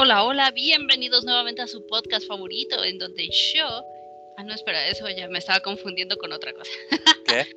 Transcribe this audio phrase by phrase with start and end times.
[0.00, 3.66] Hola, hola, bienvenidos nuevamente a su podcast favorito, en donde yo.
[4.36, 6.70] Ah, no, espera, eso ya me estaba confundiendo con otra cosa.
[7.26, 7.48] ¿Qué?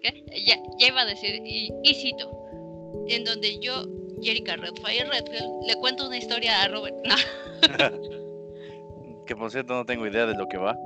[0.00, 0.24] ¿Qué?
[0.46, 2.30] Ya, ya iba a decir, y, y cito,
[3.08, 3.84] en donde yo,
[4.22, 6.94] Jerica Redfire Redfield, le cuento una historia a Robert.
[7.04, 7.16] No.
[9.26, 10.78] que por cierto no tengo idea de lo que va.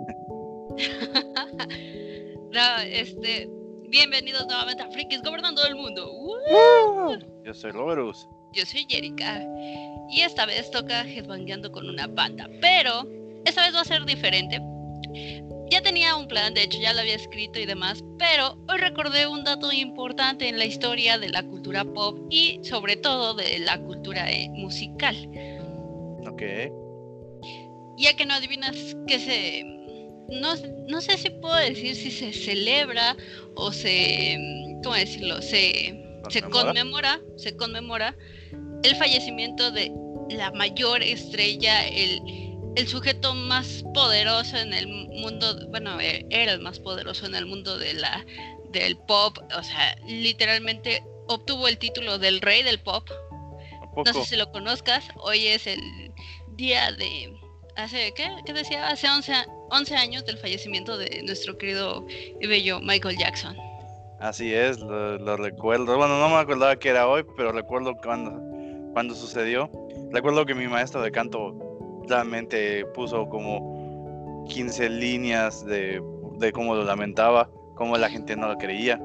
[2.52, 3.50] no, este.
[3.88, 6.10] Bienvenidos nuevamente a Frikis Gobernando el Mundo.
[7.44, 8.26] Yo soy Roberus.
[8.54, 9.44] Yo soy Jerica.
[10.10, 12.48] Y esta vez toca headbangueando con una banda.
[12.60, 13.06] Pero
[13.44, 14.60] esta vez va a ser diferente.
[15.70, 19.26] Ya tenía un plan, de hecho ya lo había escrito y demás, pero hoy recordé
[19.26, 23.80] un dato importante en la historia de la cultura pop y sobre todo de la
[23.80, 25.16] cultura eh, musical.
[26.28, 26.42] Ok.
[27.98, 28.76] Ya que no adivinas
[29.08, 29.64] que se...
[30.28, 30.54] No,
[30.88, 33.16] no sé si puedo decir si se celebra
[33.56, 34.36] o se...
[34.84, 35.42] ¿Cómo decirlo?
[35.42, 36.64] Se, se ¿Conmemora?
[36.64, 38.16] conmemora, se conmemora
[38.82, 39.92] el fallecimiento de
[40.30, 42.20] la mayor estrella, el,
[42.76, 47.46] el sujeto más poderoso en el mundo, bueno, e- era el más poderoso en el
[47.46, 48.24] mundo de la,
[48.70, 53.08] del pop, o sea, literalmente obtuvo el título del rey del pop.
[53.10, 55.80] ¿A No sé si lo conozcas, hoy es el
[56.56, 57.32] día de,
[57.76, 58.30] hace, ¿qué?
[58.44, 58.88] ¿Qué decía?
[58.88, 62.04] Hace 11, a- 11 años del fallecimiento de nuestro querido
[62.40, 63.56] y bello Michael Jackson.
[64.20, 65.96] Así es, lo, lo recuerdo.
[65.96, 68.32] Bueno, no me acordaba que era hoy, pero recuerdo cuando,
[68.96, 69.70] cuando sucedió.
[70.10, 71.54] Recuerdo que mi maestro de canto
[72.08, 76.00] realmente puso como 15 líneas de,
[76.38, 78.98] de cómo lo lamentaba, cómo la gente no lo creía.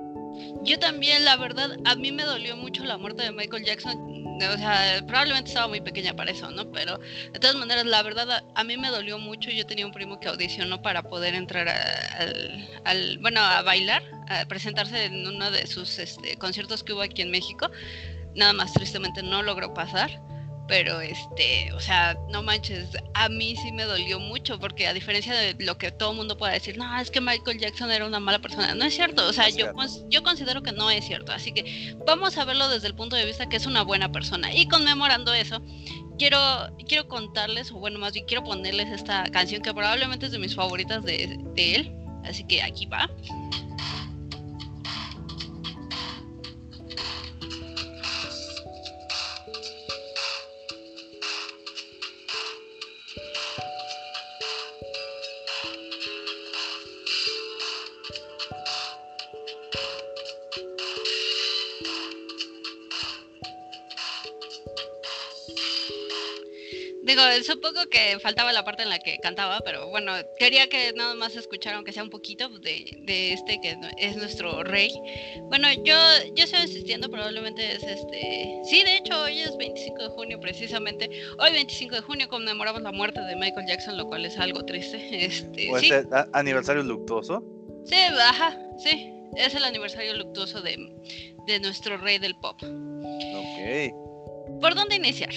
[0.64, 3.97] Yo también, la verdad, a mí me dolió mucho la muerte de Michael Jackson.
[4.42, 6.72] O sea, probablemente estaba muy pequeña para eso, ¿no?
[6.72, 6.97] Pero
[7.34, 9.50] de todas maneras, la verdad, a, a mí me dolió mucho.
[9.52, 14.03] Yo tenía un primo que audicionó para poder entrar a- al, al- bueno, a bailar,
[14.30, 17.69] a presentarse en uno de sus este, conciertos que hubo aquí en México.
[18.36, 20.22] Nada más tristemente no logró pasar.
[20.68, 25.34] Pero este, o sea, no manches, a mí sí me dolió mucho porque a diferencia
[25.34, 28.22] de lo que todo el mundo pueda decir, no, es que Michael Jackson era una
[28.22, 30.08] mala persona, no es cierto, o sea, yo, cierto.
[30.09, 33.25] yo considero que no es cierto, así que vamos a verlo desde el punto de
[33.25, 35.62] vista que es una buena persona y conmemorando eso,
[36.18, 36.40] quiero,
[36.88, 40.56] quiero contarles, o bueno, más bien quiero ponerles esta canción que probablemente es de mis
[40.56, 41.92] favoritas de, de él,
[42.24, 43.09] así que aquí va.
[67.12, 71.14] Digo, supongo que faltaba la parte en la que cantaba, pero bueno, quería que nada
[71.14, 74.94] más escucharan, aunque sea un poquito, de, de este que es nuestro rey.
[75.50, 75.98] Bueno, yo,
[76.34, 78.62] yo estoy asistiendo, probablemente es este...
[78.64, 81.10] Sí, de hecho, hoy es 25 de junio precisamente.
[81.38, 85.26] Hoy 25 de junio conmemoramos la muerte de Michael Jackson, lo cual es algo triste.
[85.26, 87.44] Este, ¿O sí, este aniversario luctuoso?
[87.84, 89.12] sí, ajá, sí.
[89.36, 90.78] Es el aniversario luctuoso de,
[91.46, 92.56] de nuestro rey del pop.
[92.64, 94.62] Ok.
[94.62, 95.34] ¿Por dónde iniciar?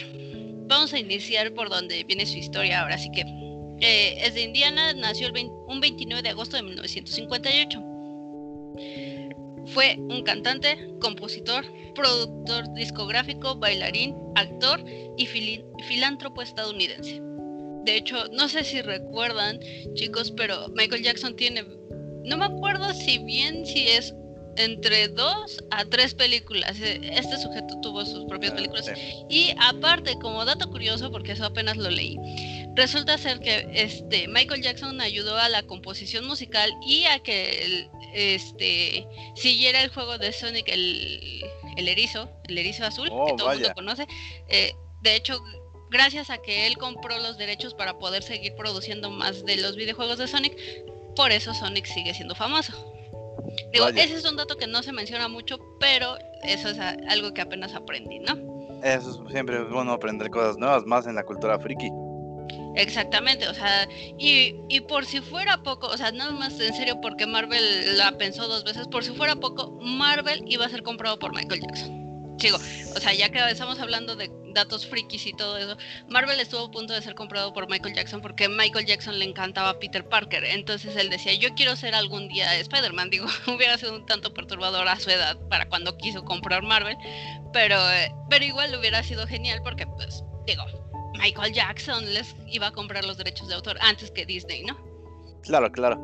[0.66, 3.22] Vamos a iniciar por donde viene su historia ahora, así que
[3.80, 7.82] eh, es de Indiana, nació el vein- un 29 de agosto de 1958.
[9.66, 11.64] Fue un cantante, compositor,
[11.94, 14.84] productor discográfico, bailarín, actor
[15.16, 17.20] y filántropo estadounidense.
[17.84, 19.60] De hecho, no sé si recuerdan,
[19.94, 21.64] chicos, pero Michael Jackson tiene,
[22.25, 24.14] no me acuerdo si bien si es
[24.56, 26.78] entre dos a tres películas.
[26.81, 28.87] Eh, Este sujeto tuvo sus propias Ah, películas.
[29.28, 32.16] Y aparte, como dato curioso, porque eso apenas lo leí,
[32.75, 37.88] resulta ser que este Michael Jackson ayudó a la composición musical y a que el-
[38.14, 39.06] este
[39.37, 41.44] siguiera el juego de Sonic el,
[41.76, 44.06] el erizo, el erizo azul, Oh, que todo el mundo conoce.
[44.48, 44.72] Eh,
[45.03, 45.43] de hecho,
[45.91, 50.19] gracias a que él compró los derechos para poder seguir produciendo más de los videojuegos
[50.19, 50.56] de Sonic,
[51.17, 52.73] por eso Sonic sigue siendo famoso.
[53.72, 54.02] Digo, Vaya.
[54.02, 57.75] ese es un dato que no se menciona mucho, pero eso es algo que apenas
[57.75, 58.34] aprendí, ¿no?
[58.82, 61.90] Eso es siempre es bueno aprender cosas nuevas, más en la cultura friki.
[62.76, 63.88] Exactamente, o sea,
[64.19, 68.19] y, y por si fuera poco, o sea, nada más en serio porque Marvel la
[68.19, 72.36] pensó dos veces, por si fuera poco, Marvel iba a ser comprado por Michael Jackson.
[72.38, 75.77] Sigo, o sea, ya que estamos hablando de datos frikis y todo eso,
[76.09, 79.71] Marvel estuvo a punto de ser comprado por Michael Jackson porque Michael Jackson le encantaba
[79.71, 83.95] a Peter Parker, entonces él decía, yo quiero ser algún día Spider-Man, digo, hubiera sido
[83.95, 86.97] un tanto perturbador a su edad para cuando quiso comprar Marvel,
[87.53, 87.77] pero,
[88.31, 90.65] pero igual hubiera sido genial porque, pues, digo,
[91.19, 94.77] Michael Jackson les iba a comprar los derechos de autor antes que Disney, ¿no?
[95.43, 95.99] Claro, claro.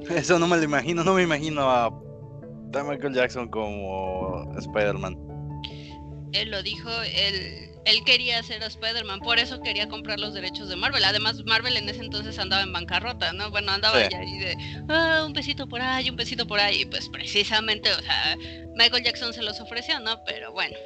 [0.10, 1.90] Eso no me lo imagino, no me imagino a
[2.72, 5.29] Michael Jackson como Spider-Man.
[6.32, 10.68] Él lo dijo, él, él quería hacer a Spider-Man, por eso quería comprar los derechos
[10.68, 11.04] de Marvel.
[11.04, 13.50] Además, Marvel en ese entonces andaba en bancarrota, ¿no?
[13.50, 14.56] Bueno, andaba ya ahí de,
[14.88, 16.82] ah, un pesito por ahí, un pesito por ahí.
[16.82, 18.36] Y pues precisamente, o sea,
[18.74, 20.22] Michael Jackson se los ofreció, ¿no?
[20.24, 20.76] Pero bueno.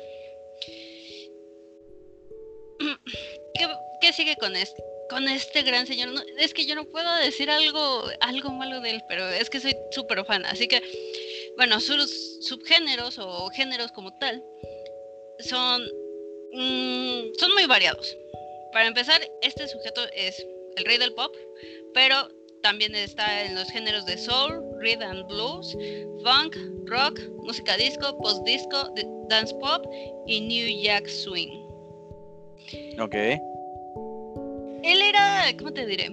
[3.55, 3.69] ¿Qué,
[4.01, 4.83] qué sigue con este?
[5.11, 6.09] con este gran señor.
[6.39, 9.77] es que yo no puedo decir algo, algo malo de él, pero es que soy
[9.91, 10.45] súper fan.
[10.47, 10.83] Así que,
[11.57, 14.43] bueno, sus subgéneros o géneros como tal
[15.49, 15.83] son,
[16.53, 18.17] mm, son muy variados.
[18.73, 20.45] Para empezar, este sujeto es
[20.77, 21.35] el rey del pop,
[21.93, 22.29] pero
[22.63, 25.77] también está en los géneros de soul, rhythm and blues,
[26.25, 26.57] funk,
[26.87, 28.93] rock, música disco, post disco,
[29.29, 29.87] dance pop
[30.27, 31.51] y new jack swing.
[32.99, 33.15] Ok.
[33.15, 36.09] Él era, ¿cómo te diré?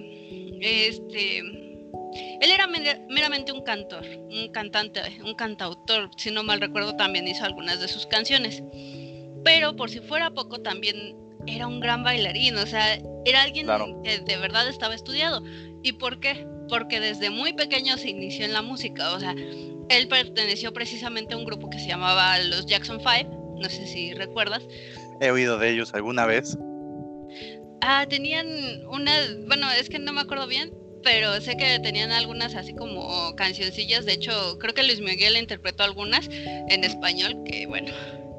[0.60, 7.26] Este, él era meramente un cantor, un cantante, un cantautor, si no mal recuerdo también
[7.26, 8.62] hizo algunas de sus canciones.
[9.44, 11.16] Pero por si fuera poco también
[11.46, 13.66] era un gran bailarín, o sea, era alguien
[14.04, 15.42] que de verdad estaba estudiado.
[15.82, 16.46] ¿Y por qué?
[16.68, 19.34] Porque desde muy pequeño se inició en la música, o sea,
[19.88, 23.28] él perteneció precisamente a un grupo que se llamaba los Jackson Five,
[23.60, 24.62] no sé si recuerdas.
[25.20, 26.56] He oído de ellos alguna vez.
[27.80, 28.46] Ah, tenían
[28.86, 29.12] una,
[29.46, 30.72] bueno, es que no me acuerdo bien,
[31.02, 34.04] pero sé que tenían algunas así como cancioncillas.
[34.04, 37.92] De hecho, creo que Luis Miguel interpretó algunas en español que, bueno,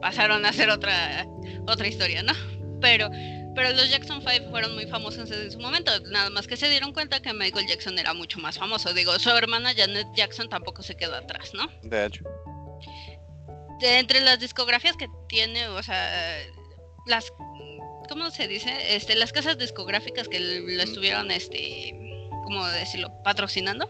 [0.04, 1.26] pasaron a ser otra,
[1.66, 2.34] otra historia, ¿no?
[2.82, 3.10] Pero,
[3.56, 5.98] pero los Jackson Five fueron muy famosos en su momento.
[6.12, 8.94] Nada más que se dieron cuenta que Michael Jackson era mucho más famoso.
[8.94, 11.70] Digo, su hermana Janet Jackson tampoco se quedó atrás, ¿no?
[11.84, 12.26] De hecho.
[13.80, 16.38] De, entre las discografías que tiene, o sea,
[17.08, 17.32] las
[18.10, 18.98] ¿cómo se dice?
[18.98, 21.96] Este, las casas discográficas que lo estuvieron, este,
[22.44, 23.10] ¿cómo decirlo?
[23.24, 23.90] Patrocinando.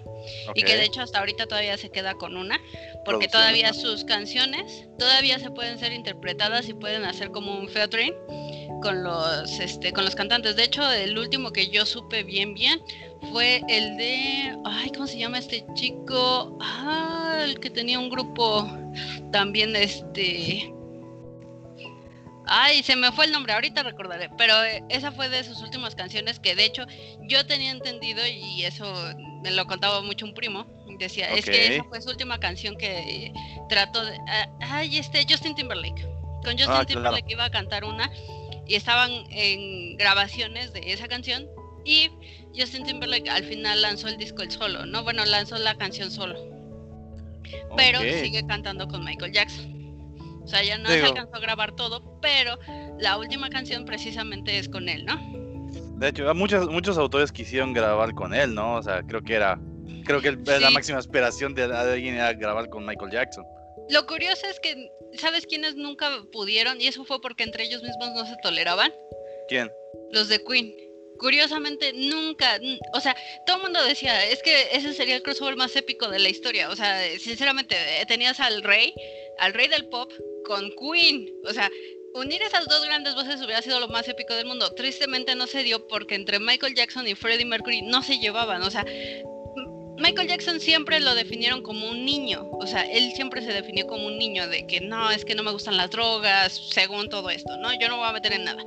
[0.53, 2.59] Y que de hecho hasta ahorita todavía se queda con una,
[3.05, 8.13] porque todavía sus canciones todavía se pueden ser interpretadas y pueden hacer como un featuring
[8.81, 10.55] con los, este, con los cantantes.
[10.55, 12.81] De hecho, el último que yo supe bien, bien,
[13.31, 16.57] fue el de, ay, ¿cómo se llama este chico?
[16.61, 18.67] Ah, el que tenía un grupo
[19.31, 20.73] también, este,
[22.45, 25.95] Ay, se me fue el nombre, ahorita recordaré, pero eh, esa fue de sus últimas
[25.95, 26.85] canciones que de hecho
[27.21, 28.85] yo tenía entendido y eso
[29.41, 30.67] me lo contaba mucho un primo,
[30.97, 33.31] decía, es que esa fue su última canción que
[33.69, 34.17] trató de...
[34.27, 36.01] Ah, ay, este, Justin Timberlake.
[36.43, 38.11] Con Justin ah, Timberlake iba a cantar una
[38.67, 41.47] y estaban en grabaciones de esa canción
[41.85, 42.09] y
[42.57, 45.03] Justin Timberlake al final lanzó el disco el solo, ¿no?
[45.03, 46.35] Bueno, lanzó la canción solo.
[47.75, 49.73] Pero sigue cantando con Michael Jackson.
[50.43, 52.57] O sea, ya no se alcanzó a grabar todo, pero
[52.99, 55.17] la última canción precisamente es con él, ¿no?
[55.97, 58.75] De hecho, muchos, muchos autores quisieron grabar con él, ¿no?
[58.75, 59.59] O sea, creo que era,
[60.05, 63.45] creo que la máxima aspiración de, alguien era grabar con Michael Jackson.
[63.89, 66.79] Lo curioso es que, ¿sabes quiénes nunca pudieron?
[66.79, 68.93] Y eso fue porque entre ellos mismos no se toleraban.
[69.47, 69.71] ¿Quién?
[70.11, 70.73] Los de Queen.
[71.19, 72.59] Curiosamente, nunca,
[72.93, 73.15] o sea,
[73.45, 76.69] todo el mundo decía, es que ese sería el crossover más épico de la historia.
[76.69, 78.93] O sea, sinceramente, eh, tenías al rey,
[79.37, 80.11] al rey del pop,
[80.45, 81.29] con Queen.
[81.45, 81.69] O sea,
[82.13, 84.73] unir esas dos grandes voces hubiera sido lo más épico del mundo.
[84.73, 88.61] Tristemente no se dio porque entre Michael Jackson y Freddie Mercury no se llevaban.
[88.63, 88.85] O sea,
[90.03, 92.49] Michael Jackson siempre lo definieron como un niño.
[92.51, 95.43] O sea, él siempre se definió como un niño de que no, es que no
[95.43, 97.71] me gustan las drogas, según todo esto, ¿no?
[97.79, 98.61] Yo no me voy a meter en nada.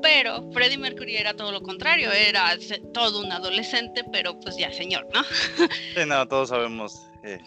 [0.00, 2.56] Pero Freddie Mercury era todo lo contrario, era
[2.94, 5.22] todo un adolescente, pero pues ya señor, ¿no?
[5.94, 6.94] Sí, no, todos sabemos.
[7.22, 7.38] Eh,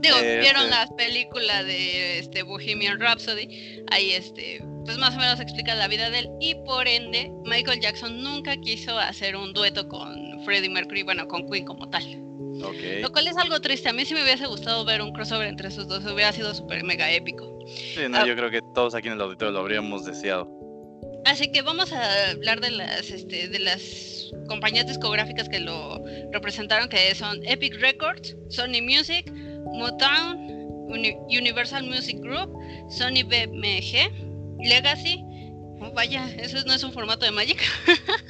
[0.00, 5.18] Digo, eh, vieron este las películas de este Bohemian Rhapsody, ahí este, pues más o
[5.18, 9.52] menos explica la vida de él y por ende Michael Jackson nunca quiso hacer un
[9.52, 12.27] dueto con Freddie Mercury, bueno, con Queen como tal.
[12.58, 13.88] Lo cual es algo triste.
[13.88, 16.04] A mí sí me hubiese gustado ver un crossover entre esos dos.
[16.04, 17.58] Hubiera sido súper mega épico.
[17.66, 18.26] Sí, no, ah.
[18.26, 20.48] yo creo que todos aquí en el auditorio lo habríamos deseado.
[21.24, 26.88] Así que vamos a hablar de las, este, de las compañías discográficas que lo representaron,
[26.88, 29.30] que son Epic Records, Sony Music,
[29.74, 30.38] Motown,
[31.28, 32.50] Universal Music Group,
[32.90, 34.10] Sony BMG,
[34.64, 35.22] Legacy.
[35.80, 37.62] Oh, vaya, eso no es un formato de Magic.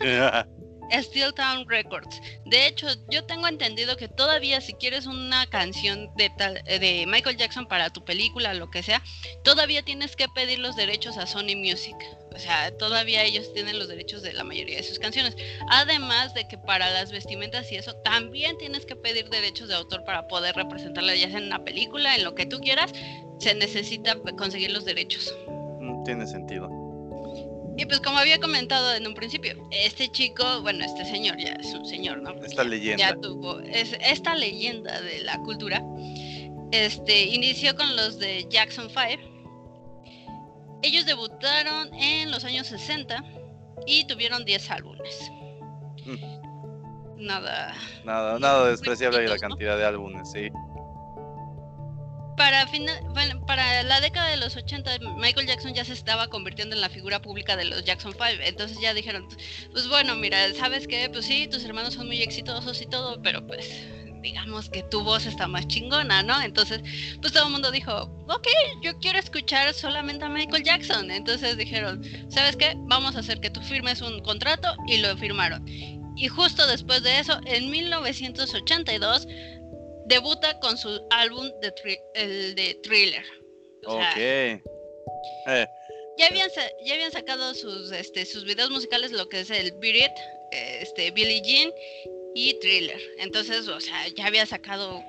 [0.93, 2.21] Steel Town Records.
[2.47, 6.31] De hecho, yo tengo entendido que todavía si quieres una canción de,
[6.67, 9.03] de Michael Jackson para tu película, lo que sea,
[9.45, 11.97] todavía tienes que pedir los derechos a Sony Music.
[12.35, 15.37] O sea, todavía ellos tienen los derechos de la mayoría de sus canciones.
[15.71, 20.05] Además de que para las vestimentas y eso, también tienes que pedir derechos de autor
[20.05, 22.93] para poder representarla ya sea en una película, en lo que tú quieras,
[23.39, 25.35] se necesita conseguir los derechos.
[25.81, 26.78] Mm, tiene sentido.
[27.79, 31.73] Y pues como había comentado en un principio, este chico, bueno, este señor ya es
[31.73, 32.33] un señor, ¿no?
[32.45, 32.99] Esta leyenda.
[32.99, 35.83] Ya tuvo es, esta leyenda de la cultura.
[36.73, 39.39] Este inició con los de Jackson 5
[40.83, 43.23] ellos debutaron en los años 60
[43.87, 45.31] y tuvieron 10 álbumes.
[46.05, 47.27] Mm.
[47.27, 47.75] Nada.
[48.05, 49.49] Nada, nada despreciable la poquitos, ¿no?
[49.49, 50.49] cantidad de álbumes, sí.
[52.39, 57.21] Para, la década de los 80, Michael Jackson ya se estaba convirtiendo en la figura
[57.21, 58.25] pública de los Jackson 5.
[58.45, 59.27] Entonces ya dijeron,
[59.73, 61.11] pues bueno, mira, ¿sabes qué?
[61.11, 63.85] Pues sí, tus hermanos son muy exitosos y todo, pero pues
[64.23, 66.41] digamos que tu voz está más chingona, ¿no?
[66.41, 66.81] Entonces,
[67.21, 67.93] pues todo el mundo dijo,
[68.29, 68.47] ok,
[68.83, 71.11] yo quiero escuchar solamente a Michael Jackson.
[71.11, 72.75] Entonces dijeron, ¿sabes qué?
[72.77, 75.67] Vamos a hacer que tú firmes un contrato y lo firmaron.
[76.19, 79.29] Y justo después de eso, en 1982,
[80.09, 81.73] debuta con su álbum de,
[82.15, 83.25] el de Thriller.
[83.87, 84.19] O sea, Ok.
[84.19, 85.67] Eh,
[86.19, 86.51] ya habían,
[86.85, 90.13] ya habían sacado sus, este, sus videos musicales, lo que es el Beat
[90.51, 91.73] este, Billie Jean
[92.35, 93.01] y Thriller.
[93.19, 95.03] Entonces, o sea, ya había sacado,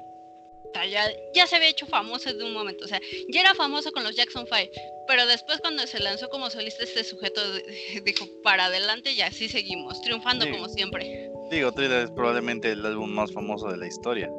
[0.89, 2.86] ya, ya se había hecho famoso de un momento.
[2.86, 4.72] O sea, ya era famoso con los Jackson 5.
[5.08, 7.41] Pero después cuando se lanzó como solista este sujeto
[8.06, 11.32] dijo, para adelante y así seguimos, triunfando como siempre.
[11.50, 14.29] digo, Thriller es probablemente el álbum más famoso de la historia.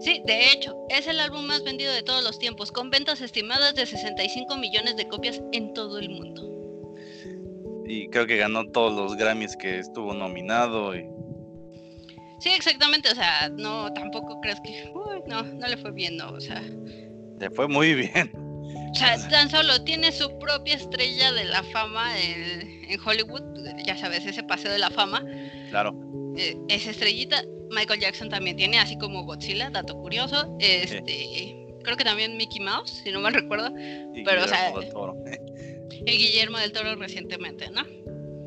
[0.00, 3.74] Sí, de hecho, es el álbum más vendido de todos los tiempos, con ventas estimadas
[3.74, 6.44] de 65 millones de copias en todo el mundo.
[7.86, 10.94] Y creo que ganó todos los Grammys que estuvo nominado.
[10.94, 11.04] Y...
[12.40, 16.30] Sí, exactamente, o sea, no, tampoco crees que, uy, no, no le fue bien, no,
[16.30, 16.62] o sea,
[17.40, 18.30] Le fue muy bien.
[18.92, 23.42] o sea, tan solo tiene su propia estrella de la fama en, en Hollywood,
[23.84, 25.24] ya sabes, ese paseo de la fama,
[25.70, 25.92] Claro.
[26.36, 32.04] eh, esa estrellita, Michael Jackson también tiene, así como Godzilla, dato curioso, este, creo que
[32.04, 33.68] también Mickey Mouse, si no mal recuerdo,
[34.14, 35.16] Y Pero, o Guillermo sea, del Toro.
[36.06, 37.82] y Guillermo del Toro recientemente, ¿no?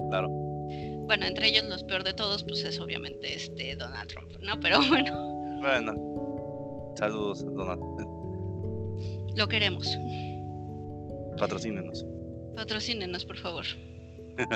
[0.10, 0.30] Claro.
[0.30, 4.60] Bueno, entre ellos los peor de todos, pues es obviamente este Donald Trump, ¿no?
[4.60, 6.94] Pero bueno, Bueno.
[6.98, 7.82] Saludos, Donald.
[9.36, 9.98] lo queremos.
[11.38, 12.06] Patrocínenos.
[12.56, 13.66] Patrocínenos, por favor.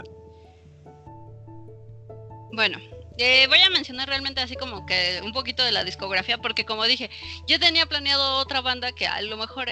[2.54, 2.78] bueno,
[3.18, 6.84] eh, voy a mencionar realmente así como que un poquito de la discografía, porque como
[6.86, 7.10] dije,
[7.48, 9.70] yo tenía planeado otra banda que a lo mejor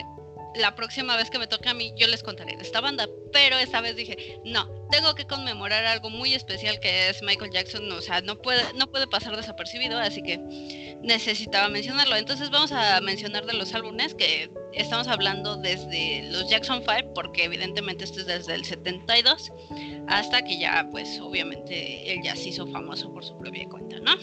[0.56, 3.58] la próxima vez que me toque a mí yo les contaré de esta banda, pero
[3.58, 8.02] esta vez dije, no, tengo que conmemorar algo muy especial que es Michael Jackson, o
[8.02, 10.38] sea, no puede, no puede pasar desapercibido, así que
[11.02, 12.16] necesitaba mencionarlo.
[12.16, 17.46] Entonces vamos a mencionar de los álbumes que estamos hablando desde los Jackson 5, porque
[17.46, 19.52] evidentemente este es desde el 72,
[20.08, 24.14] hasta que ya, pues obviamente él ya se hizo famoso por su propia cuenta, ¿no?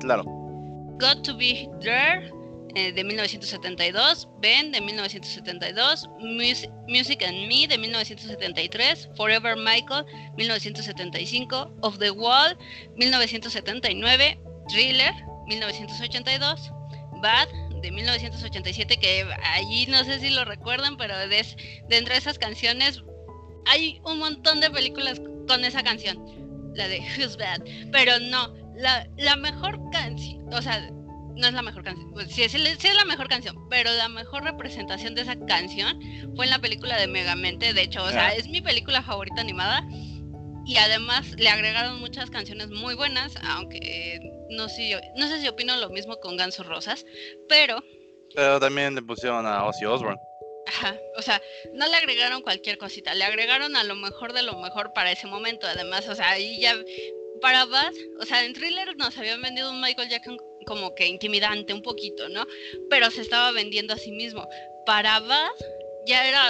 [0.00, 0.24] Claro.
[0.98, 2.35] Got to Be There
[2.76, 10.04] eh, de 1972, Ben de 1972, Mus- Music and Me de 1973, Forever Michael
[10.36, 12.56] 1975, Of the Wall
[12.96, 15.12] 1979, Thriller
[15.46, 16.70] 1982,
[17.22, 17.48] Bad
[17.80, 21.16] de 1987, que allí no sé si lo recuerdan, pero
[21.88, 23.02] dentro de esas canciones
[23.66, 26.18] hay un montón de películas con esa canción,
[26.74, 30.90] la de Who's Bad, pero no, la, la mejor canción, o sea,
[31.36, 34.08] no es la mejor canción, pues, sí, es, sí es la mejor canción, pero la
[34.08, 36.00] mejor representación de esa canción
[36.34, 38.34] fue en la película de Megamente, de hecho, o sea, Ah.
[38.34, 39.82] es mi película favorita animada
[40.66, 44.18] y además le agregaron muchas canciones muy buenas, aunque
[44.50, 47.04] no sé, yo- no sé si opino lo mismo con Ganso Rosas,
[47.48, 47.82] pero
[48.34, 50.20] Pero también le pusieron a Ozzy Osbourne.
[50.66, 51.40] Ajá, o sea,
[51.74, 55.28] no le agregaron cualquier cosita, le agregaron a lo mejor de lo mejor para ese
[55.28, 56.74] momento, además, o sea, ahí ya,
[57.40, 61.72] para Bad, o sea, en Thriller nos habían vendido un Michael Jackson como que intimidante
[61.72, 62.44] un poquito, ¿no?
[62.90, 64.46] Pero se estaba vendiendo a sí mismo.
[64.84, 65.50] Para Bad
[66.06, 66.42] ya era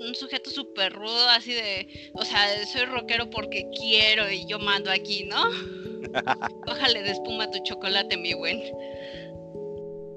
[0.00, 4.90] un sujeto súper rudo, así de, o sea, soy rockero porque quiero y yo mando
[4.90, 5.50] aquí, ¿no?
[6.66, 8.60] Ojalá de espuma tu chocolate, mi buen.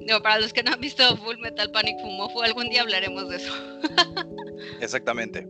[0.02, 3.38] No, para los que no han visto Full Metal Panic Fumofu, algún día hablaremos de
[3.38, 3.54] eso.
[4.82, 5.48] Exactamente.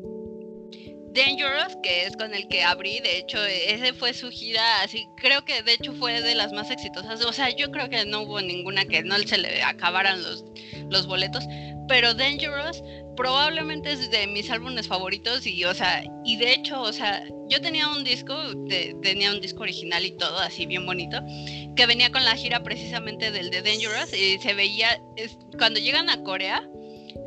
[1.13, 5.46] Dangerous, que es con el que abrí, de hecho, ese fue su gira, así, creo
[5.46, 8.41] que de hecho fue de las más exitosas, o sea, yo creo que no hubo
[8.41, 10.43] ninguna que no se le acabaran los,
[10.89, 11.43] los boletos,
[11.88, 12.82] pero Dangerous
[13.15, 17.62] probablemente es de mis álbumes favoritos y, o sea, y de hecho, o sea, yo
[17.62, 21.20] tenía un disco, de- tenía un disco original y todo, así bien bonito,
[21.75, 26.10] que venía con la gira precisamente del de Dangerous y se veía, es- cuando llegan
[26.10, 26.67] a Corea,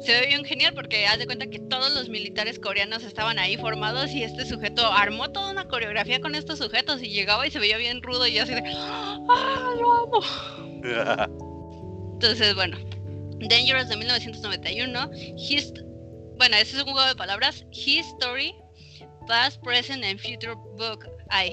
[0.00, 3.56] se ve bien genial porque haz de cuenta que todos los militares coreanos estaban ahí
[3.56, 7.58] formados y este sujeto armó toda una coreografía con estos sujetos y llegaba y se
[7.58, 10.20] veía bien rudo y así de ¡Ah, lo amo!
[12.14, 12.78] Entonces, bueno,
[13.40, 15.72] Dangerous de 1991, His,
[16.38, 18.54] bueno, ese es un juego de palabras, History,
[19.26, 21.52] Past, Present and Future Book I.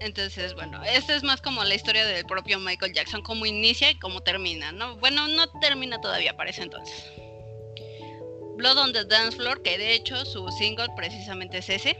[0.00, 3.98] Entonces, bueno, esta es más como la historia del propio Michael Jackson, cómo inicia y
[3.98, 4.96] cómo termina, ¿no?
[4.96, 7.04] Bueno, no termina todavía para ese entonces.
[8.56, 11.96] Blood on the Dance Floor, que de hecho su single precisamente es ese.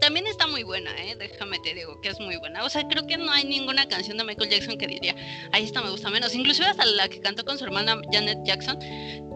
[0.00, 1.14] También está muy buena, ¿eh?
[1.18, 2.64] déjame te digo que es muy buena.
[2.64, 5.14] O sea, creo que no hay ninguna canción de Michael Jackson que diría,
[5.52, 6.34] ahí esta me gusta menos.
[6.34, 8.78] Inclusive hasta la que cantó con su hermana Janet Jackson,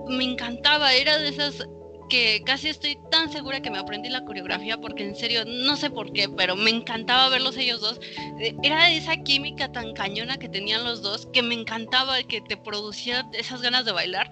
[0.09, 0.95] me encantaba.
[0.95, 1.67] Era de esas
[2.09, 5.91] que casi estoy tan segura que me aprendí la coreografía porque en serio no sé
[5.91, 8.01] por qué, pero me encantaba verlos ellos dos.
[8.41, 12.57] Eh, era esa química tan cañona que tenían los dos que me encantaba, que te
[12.57, 14.31] producía esas ganas de bailar.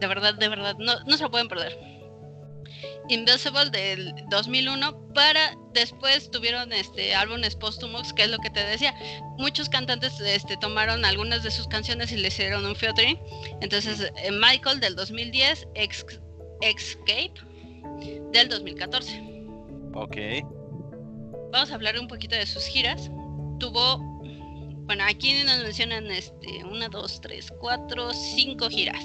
[0.00, 1.78] De verdad, de verdad, no, no se lo pueden perder.
[3.08, 8.94] Invisible del 2001 para después tuvieron este álbumes póstumos que es lo que te decía.
[9.38, 13.18] Muchos cantantes este, tomaron algunas de sus canciones y le hicieron un featuring.
[13.60, 17.34] Entonces eh, Michael del 2010 Escape
[18.32, 19.34] del 2014
[19.94, 20.16] ok.
[21.52, 23.10] Vamos a hablar un poquito de sus giras.
[23.58, 23.98] Tuvo
[24.86, 29.04] bueno, aquí nos mencionan este, una, dos, tres, cuatro, cinco giras.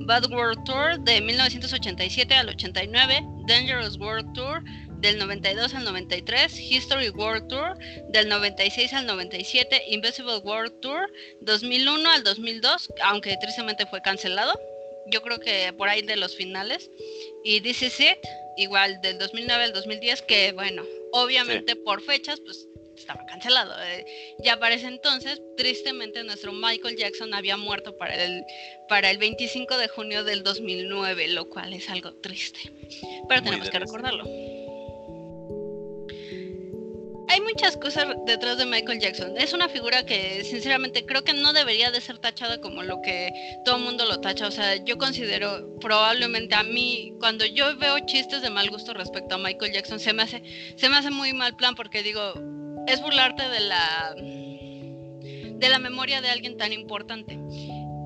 [0.00, 4.62] Bad World Tour de 1987 al 89, Dangerous World Tour
[5.00, 7.76] del 92 al 93, History World Tour
[8.08, 14.58] del 96 al 97, Invisible World Tour 2001 al 2002, aunque tristemente fue cancelado.
[15.06, 16.90] Yo creo que por ahí de los finales.
[17.44, 18.18] Y This Is It,
[18.56, 22.66] igual del 2009 al 2010, que bueno, obviamente por fechas, pues
[23.04, 23.74] estaba cancelado.
[23.84, 24.04] Eh,
[24.42, 28.44] ya para ese entonces, tristemente, nuestro Michael Jackson había muerto para el,
[28.88, 32.72] para el 25 de junio del 2009, lo cual es algo triste.
[33.28, 34.24] Pero tenemos que recordarlo.
[37.28, 39.36] Hay muchas cosas detrás de Michael Jackson.
[39.36, 43.32] Es una figura que sinceramente creo que no debería de ser tachada como lo que
[43.64, 44.46] todo el mundo lo tacha.
[44.46, 49.34] O sea, yo considero probablemente a mí, cuando yo veo chistes de mal gusto respecto
[49.34, 50.42] a Michael Jackson, se me hace,
[50.76, 52.34] se me hace muy mal plan porque digo,
[52.86, 57.38] es burlarte de la de la memoria de alguien tan importante.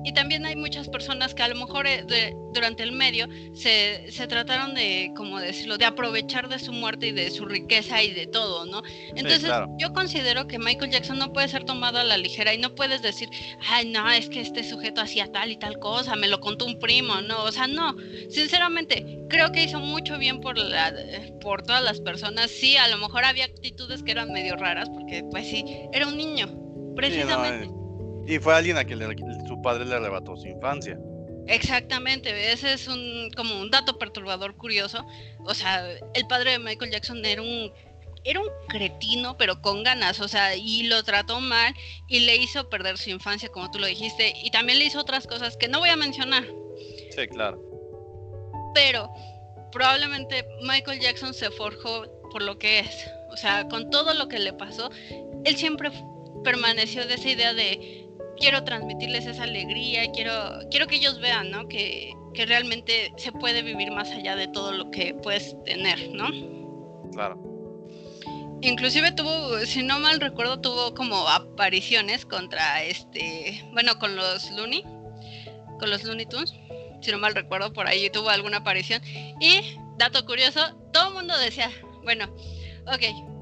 [0.03, 2.05] Y también hay muchas personas que a lo mejor eh,
[2.53, 7.11] durante el medio se, se, trataron de, como decirlo, de aprovechar de su muerte y
[7.11, 8.81] de su riqueza y de todo, ¿no?
[9.15, 12.73] Entonces yo considero que Michael Jackson no puede ser tomado a la ligera y no
[12.75, 13.29] puedes decir,
[13.67, 16.79] ay, no, es que este sujeto hacía tal y tal cosa, me lo contó un
[16.79, 17.95] primo, no, o sea, no,
[18.29, 20.93] sinceramente creo que hizo mucho bien por, la,
[21.41, 25.23] por todas las personas, sí, a lo mejor había actitudes que eran medio raras, porque
[25.29, 26.47] pues sí, era un niño,
[26.95, 27.65] precisamente.
[27.65, 28.99] Eh, y fue alguien a quien
[29.59, 30.97] su padre le arrebató su infancia.
[31.47, 35.05] Exactamente, ese es un como un dato perturbador curioso.
[35.45, 37.71] O sea, el padre de Michael Jackson era un
[38.23, 41.73] era un cretino, pero con ganas, o sea, y lo trató mal
[42.07, 45.25] y le hizo perder su infancia, como tú lo dijiste, y también le hizo otras
[45.25, 46.43] cosas que no voy a mencionar.
[47.15, 47.61] Sí, claro.
[48.75, 49.09] Pero
[49.71, 54.37] probablemente Michael Jackson se forjó por lo que es, o sea, con todo lo que
[54.37, 54.91] le pasó,
[55.45, 55.91] él siempre
[56.43, 58.08] permaneció de esa idea de
[58.39, 60.33] quiero transmitirles esa alegría, quiero,
[60.71, 61.67] quiero que ellos vean, ¿no?
[61.67, 66.29] Que, que realmente se puede vivir más allá de todo lo que puedes tener, ¿no?
[67.11, 67.39] Claro.
[68.61, 74.83] Inclusive tuvo, si no mal recuerdo, tuvo como apariciones contra este, bueno, con los Looney,
[75.79, 76.53] con los Looney Tunes,
[77.01, 79.01] si no mal recuerdo, por ahí tuvo alguna aparición.
[79.39, 79.61] Y,
[79.97, 81.71] dato curioso, todo el mundo decía,
[82.03, 82.25] bueno,
[82.87, 83.38] ok,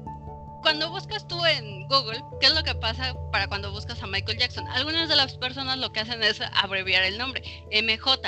[0.62, 4.38] cuando buscas tú en Google, ¿qué es lo que pasa para cuando buscas a Michael
[4.38, 4.66] Jackson?
[4.68, 7.42] Algunas de las personas lo que hacen es abreviar el nombre,
[7.72, 8.18] MJ.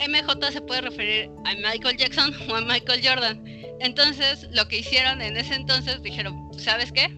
[0.00, 3.44] MJ se puede referir a Michael Jackson o a Michael Jordan.
[3.80, 7.08] Entonces, lo que hicieron en ese entonces, dijeron, ¿sabes qué?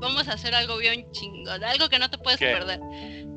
[0.00, 2.80] Vamos a hacer algo bien chingón, algo que no te puedes perder.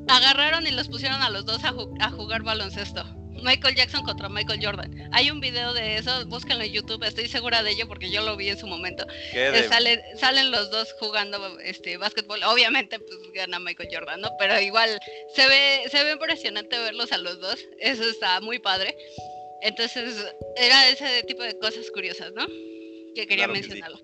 [0.08, 3.23] Agarraron y los pusieron a los dos a jugar baloncesto.
[3.44, 5.08] Michael Jackson contra Michael Jordan.
[5.12, 8.36] Hay un video de eso, búsquenlo en YouTube, estoy segura de ello porque yo lo
[8.36, 9.06] vi en su momento.
[9.32, 9.68] Eh,
[10.16, 12.42] salen los dos jugando este básquetbol.
[12.44, 14.30] Obviamente, pues gana Michael Jordan, ¿no?
[14.38, 14.98] Pero igual
[15.34, 17.60] se ve, se ve impresionante verlos a los dos.
[17.78, 18.96] Eso está muy padre.
[19.62, 20.26] Entonces,
[20.56, 22.46] era ese tipo de cosas curiosas, ¿no?
[23.14, 23.98] Que quería mencionarlo.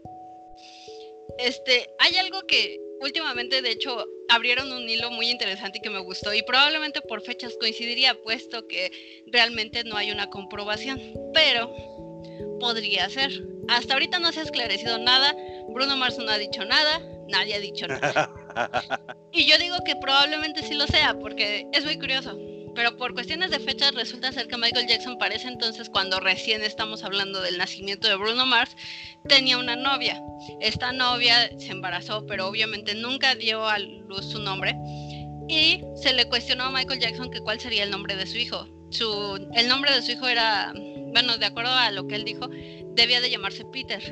[1.42, 6.00] Este, hay algo que últimamente, de hecho, abrieron un hilo muy interesante y que me
[6.00, 11.00] gustó y probablemente por fechas coincidiría, puesto que realmente no hay una comprobación,
[11.34, 11.74] pero
[12.60, 13.30] podría ser.
[13.68, 15.34] Hasta ahorita no se ha esclarecido nada,
[15.68, 18.30] Bruno Mars no ha dicho nada, nadie ha dicho nada.
[19.32, 22.38] y yo digo que probablemente sí lo sea, porque es muy curioso.
[22.80, 27.04] Pero por cuestiones de fechas resulta ser que Michael Jackson parece entonces cuando recién estamos
[27.04, 28.74] hablando del nacimiento de Bruno Mars,
[29.28, 30.18] tenía una novia.
[30.60, 34.74] Esta novia se embarazó, pero obviamente nunca dio a luz su nombre.
[35.46, 38.66] Y se le cuestionó a Michael Jackson que cuál sería el nombre de su hijo.
[38.88, 40.72] Su, el nombre de su hijo era,
[41.12, 42.48] bueno, de acuerdo a lo que él dijo,
[42.94, 44.02] debía de llamarse Peter.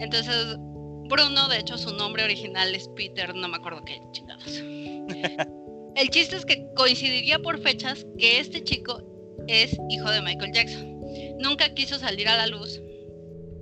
[0.00, 4.62] Entonces, Bruno, de hecho, su nombre original es Peter, no me acuerdo qué chingados.
[5.98, 9.02] El chiste es que coincidiría por fechas que este chico
[9.48, 11.00] es hijo de Michael Jackson.
[11.40, 12.80] nunca quiso salir a la luz.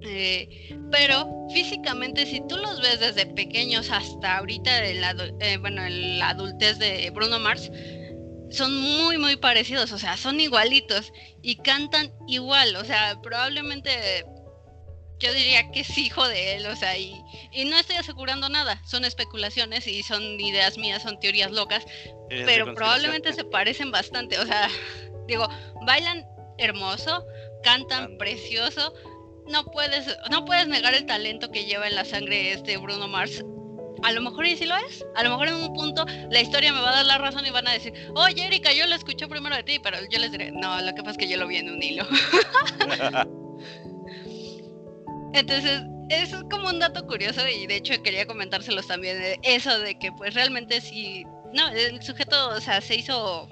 [0.03, 5.83] Eh, pero físicamente, si tú los ves desde pequeños hasta ahorita, en la, eh, bueno,
[5.85, 7.71] en la adultez de Bruno Mars,
[8.51, 13.91] son muy, muy parecidos, o sea, son igualitos y cantan igual, o sea, probablemente
[15.19, 17.15] yo diría que es hijo de él, o sea, y,
[17.51, 21.87] y, no estoy asegurando nada, son especulaciones y son ideas mías, son teorías locas,
[22.29, 24.69] pero probablemente se parecen bastante, o sea,
[25.27, 25.49] digo,
[25.87, 26.27] bailan
[26.59, 27.25] hermoso,
[27.63, 28.93] cantan precioso,
[29.47, 33.45] no puedes, no puedes negar el talento que lleva en la sangre este Bruno Mars.
[34.03, 35.05] A lo mejor y sí lo es.
[35.15, 37.51] A lo mejor en un punto la historia me va a dar la razón y
[37.51, 40.51] van a decir, oye Erika, yo lo escuché primero de ti, pero yo les diré,
[40.51, 42.07] no, lo que pasa es que yo lo vi en un hilo.
[45.37, 49.99] Entonces, eso es como un dato curioso y de hecho quería comentárselos también, eso de
[49.99, 53.49] que pues realmente sí, no, el sujeto, o sea, se hizo,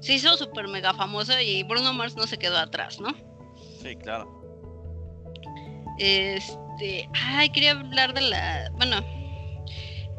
[0.00, 3.12] se hizo súper mega famoso y Bruno Mars no se quedó atrás, ¿no?
[3.82, 4.28] Sí, claro.
[5.98, 9.00] Este, ay, quería hablar de la, bueno,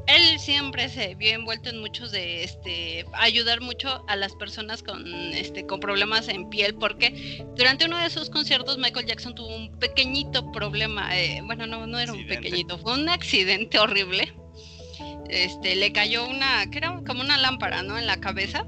[0.07, 5.05] él siempre se vio envuelto en muchos de este ayudar mucho a las personas con
[5.33, 9.77] este con problemas en piel porque durante uno de sus conciertos Michael Jackson tuvo un
[9.79, 14.33] pequeñito problema eh, bueno no no era un pequeñito fue un accidente horrible.
[15.27, 18.65] Este le cayó una que era como una lámpara no en la cabeza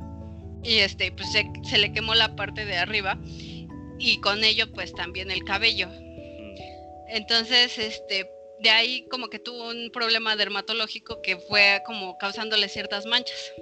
[0.64, 3.18] y este pues se, se le quemó la parte de arriba
[4.00, 5.90] y con ello pues también el cabello.
[7.08, 13.06] Entonces, este, de ahí como que tuvo un problema dermatológico que fue como causándole ciertas
[13.06, 13.54] manchas.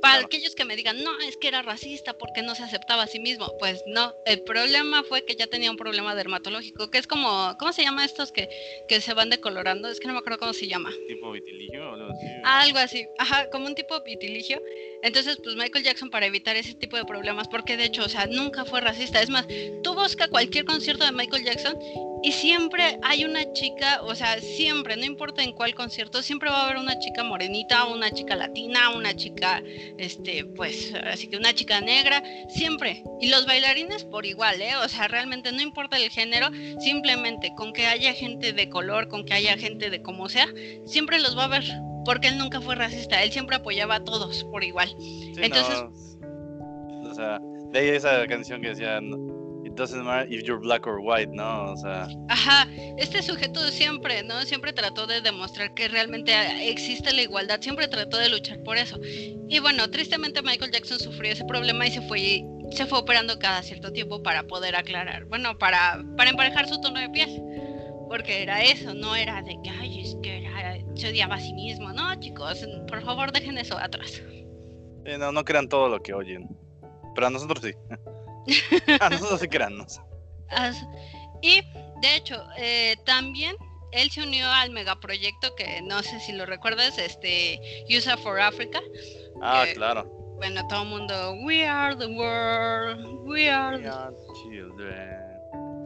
[0.00, 3.06] Para aquellos que me digan, no, es que era racista porque no se aceptaba a
[3.06, 7.06] sí mismo, pues no, el problema fue que ya tenía un problema dermatológico, que es
[7.06, 8.48] como, ¿cómo se llama estos que,
[8.88, 9.88] que se van decolorando?
[9.88, 10.90] Es que no me acuerdo cómo se llama.
[11.08, 12.26] ¿Tipo vitiligio o algo así?
[12.44, 14.60] Algo así, ajá, como un tipo vitiligio.
[15.02, 18.26] Entonces, pues Michael Jackson para evitar ese tipo de problemas, porque de hecho, o sea,
[18.26, 19.20] nunca fue racista.
[19.20, 19.46] Es más,
[19.82, 21.78] tú busca cualquier concierto de Michael Jackson
[22.22, 26.62] y siempre hay una chica, o sea, siempre, no importa en cuál concierto, siempre va
[26.62, 29.55] a haber una chica morenita, una chica latina, una chica,
[29.98, 33.02] este, pues, así que una chica negra, siempre.
[33.20, 34.76] Y los bailarines por igual, ¿eh?
[34.76, 36.48] O sea, realmente no importa el género,
[36.80, 40.48] simplemente con que haya gente de color, con que haya gente de como sea,
[40.84, 41.64] siempre los va a ver,
[42.04, 44.94] porque él nunca fue racista, él siempre apoyaba a todos por igual.
[45.36, 45.84] Entonces...
[47.02, 47.40] O sea,
[47.72, 49.00] de ahí esa canción que decía
[49.76, 51.72] doesn't matter if you're black or white, ¿no?
[51.72, 52.08] O sea.
[52.28, 54.42] Ajá, este sujeto siempre, ¿no?
[54.42, 56.32] Siempre trató de demostrar que realmente
[56.68, 58.98] existe la igualdad, siempre trató de luchar por eso.
[59.02, 63.62] Y bueno, tristemente Michael Jackson sufrió ese problema y se fue se fue operando cada
[63.62, 67.42] cierto tiempo para poder aclarar, bueno, para para emparejar su tono de piel.
[68.08, 71.52] Porque era eso, no era de que, ay, es que era, se odiaba a sí
[71.52, 71.92] mismo.
[71.92, 74.22] No, chicos, por favor, dejen eso atrás.
[75.18, 76.48] no, no crean todo lo que oyen.
[77.14, 77.72] Pero a nosotros sí.
[79.00, 79.40] A nosotros
[80.72, 80.86] sí.
[81.42, 81.62] Y
[82.00, 83.56] de hecho, eh, también
[83.92, 88.80] él se unió al megaproyecto que no sé si lo recuerdas, este USA for Africa.
[89.42, 90.04] Ah, claro.
[90.36, 93.90] Bueno, todo el mundo, we are the world, we are, the...
[94.42, 95.26] children.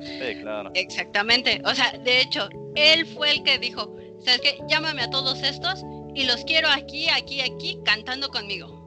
[0.00, 0.70] Sí, claro.
[0.74, 1.62] Exactamente.
[1.64, 3.94] O sea, de hecho, él fue el que dijo,
[4.24, 4.58] ¿sabes qué?
[4.66, 8.79] Llámame a todos estos y los quiero aquí, aquí, aquí, cantando conmigo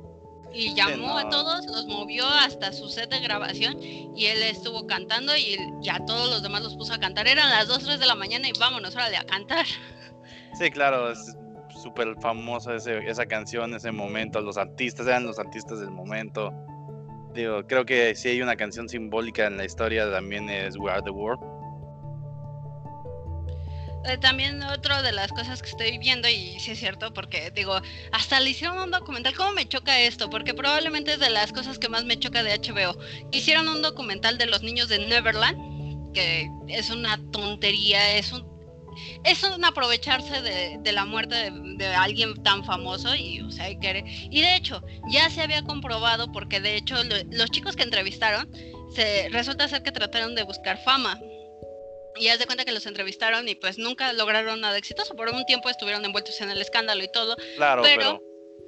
[0.54, 5.36] y llamó a todos, los movió hasta su set de grabación y él estuvo cantando
[5.36, 7.28] y ya todos los demás los puso a cantar.
[7.28, 9.66] Eran las 2, 3 de la mañana y vámonos, órale, a cantar.
[10.56, 11.36] Sí, claro, es
[11.82, 16.54] súper famosa esa canción, ese momento, los artistas eran los artistas del momento.
[17.34, 21.02] Digo, creo que si hay una canción simbólica en la historia también es We Are
[21.02, 21.53] the World
[24.06, 27.80] eh, también otra de las cosas que estoy viendo, y sí es cierto, porque digo,
[28.12, 30.30] hasta le hicieron un documental, ¿cómo me choca esto?
[30.30, 32.98] Porque probablemente es de las cosas que más me choca de HBO.
[33.32, 38.52] Hicieron un documental de los niños de Neverland, que es una tontería, es un
[39.24, 44.56] es un aprovecharse de, la muerte de, alguien tan famoso y o sea y de
[44.56, 46.96] hecho ya se había comprobado porque de hecho
[47.32, 48.48] los chicos que entrevistaron
[48.94, 51.20] se resulta ser que trataron de buscar fama
[52.16, 55.16] y haz de cuenta que los entrevistaron y pues nunca lograron nada exitoso.
[55.16, 57.36] Por un tiempo estuvieron envueltos en el escándalo y todo.
[57.56, 58.22] Claro, pero,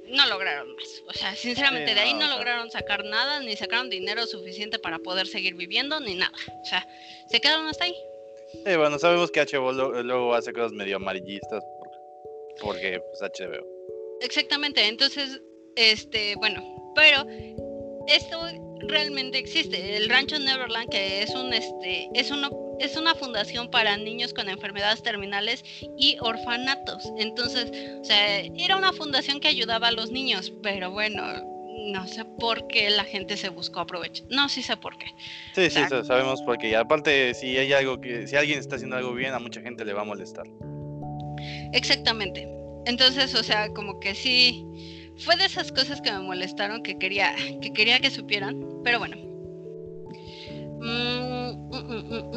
[0.07, 1.03] no lograron más.
[1.07, 5.27] O sea, sinceramente, de ahí no, lograron sacar nada, ni sacaron dinero suficiente para poder
[5.27, 6.33] seguir viviendo, ni nada.
[6.61, 6.87] O sea,
[7.29, 7.95] se quedaron hasta ahí.
[8.65, 9.71] Sí, bueno, sabemos que HBO
[10.03, 11.63] luego hace cosas medio amarillistas
[12.61, 13.65] porque, pues HBO.
[14.21, 15.41] Exactamente, entonces,
[15.75, 16.63] este, bueno,
[16.95, 17.25] pero
[18.07, 18.47] esto
[18.87, 19.97] realmente existe.
[19.97, 24.49] El Rancho Neverland, que es un, este, es uno es una fundación para niños con
[24.49, 25.63] enfermedades terminales
[25.97, 27.11] y orfanatos.
[27.17, 31.21] Entonces, o sea, era una fundación que ayudaba a los niños, pero bueno,
[31.91, 34.25] no sé por qué la gente se buscó aprovechar.
[34.29, 35.07] No, sí sé por qué.
[35.53, 39.13] Sí, sí, sabemos porque y aparte si hay algo que si alguien está haciendo algo
[39.13, 40.45] bien a mucha gente le va a molestar.
[41.73, 42.47] Exactamente.
[42.85, 44.65] Entonces, o sea, como que sí
[45.17, 49.17] fue de esas cosas que me molestaron que quería que quería que supieran, pero bueno.
[50.85, 52.34] Mm, mm, mm,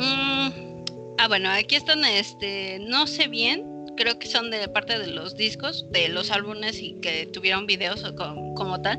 [1.19, 5.37] ah, bueno, aquí están este, no sé bien, creo que son de parte de los
[5.37, 8.99] discos, de los álbumes y que tuvieron videos como, como tal,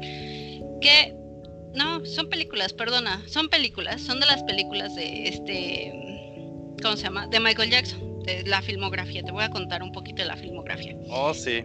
[0.82, 1.16] que
[1.74, 5.92] no, son películas, perdona, son películas, son de las películas de este,
[6.82, 7.28] ¿cómo se llama?
[7.28, 9.24] De Michael Jackson, de la filmografía.
[9.24, 10.96] Te voy a contar un poquito de la filmografía.
[11.10, 11.64] Oh, sí.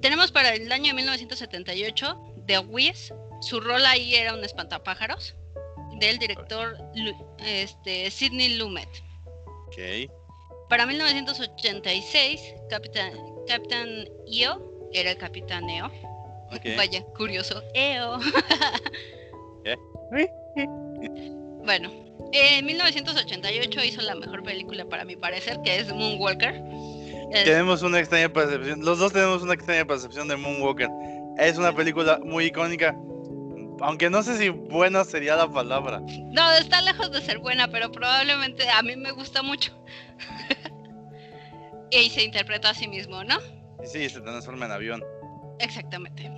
[0.00, 5.34] Tenemos para el año de 1978 The Wiz, su rol ahí era un espantapájaros,
[5.98, 6.76] del director
[7.44, 8.88] este, Sidney Lumet.
[9.66, 10.10] Ok.
[10.68, 13.12] Para 1986, Capitán,
[13.46, 13.88] Capitán
[14.26, 14.60] Io
[14.92, 15.90] era el Capitán EO.
[16.76, 17.62] Vaya, curioso.
[17.74, 18.18] EO.
[21.64, 21.90] bueno,
[22.32, 26.62] en 1988 hizo la mejor película para mi parecer, que es Moonwalker.
[27.44, 30.88] Tenemos una extraña percepción, los dos tenemos una extraña percepción de Moonwalker.
[31.38, 32.96] Es una película muy icónica,
[33.80, 36.00] aunque no sé si buena sería la palabra.
[36.00, 39.72] No, está lejos de ser buena, pero probablemente a mí me gusta mucho.
[41.90, 43.38] y se interpretó a sí mismo, ¿no?
[43.84, 45.04] Sí, se transforma en avión.
[45.58, 46.30] Exactamente.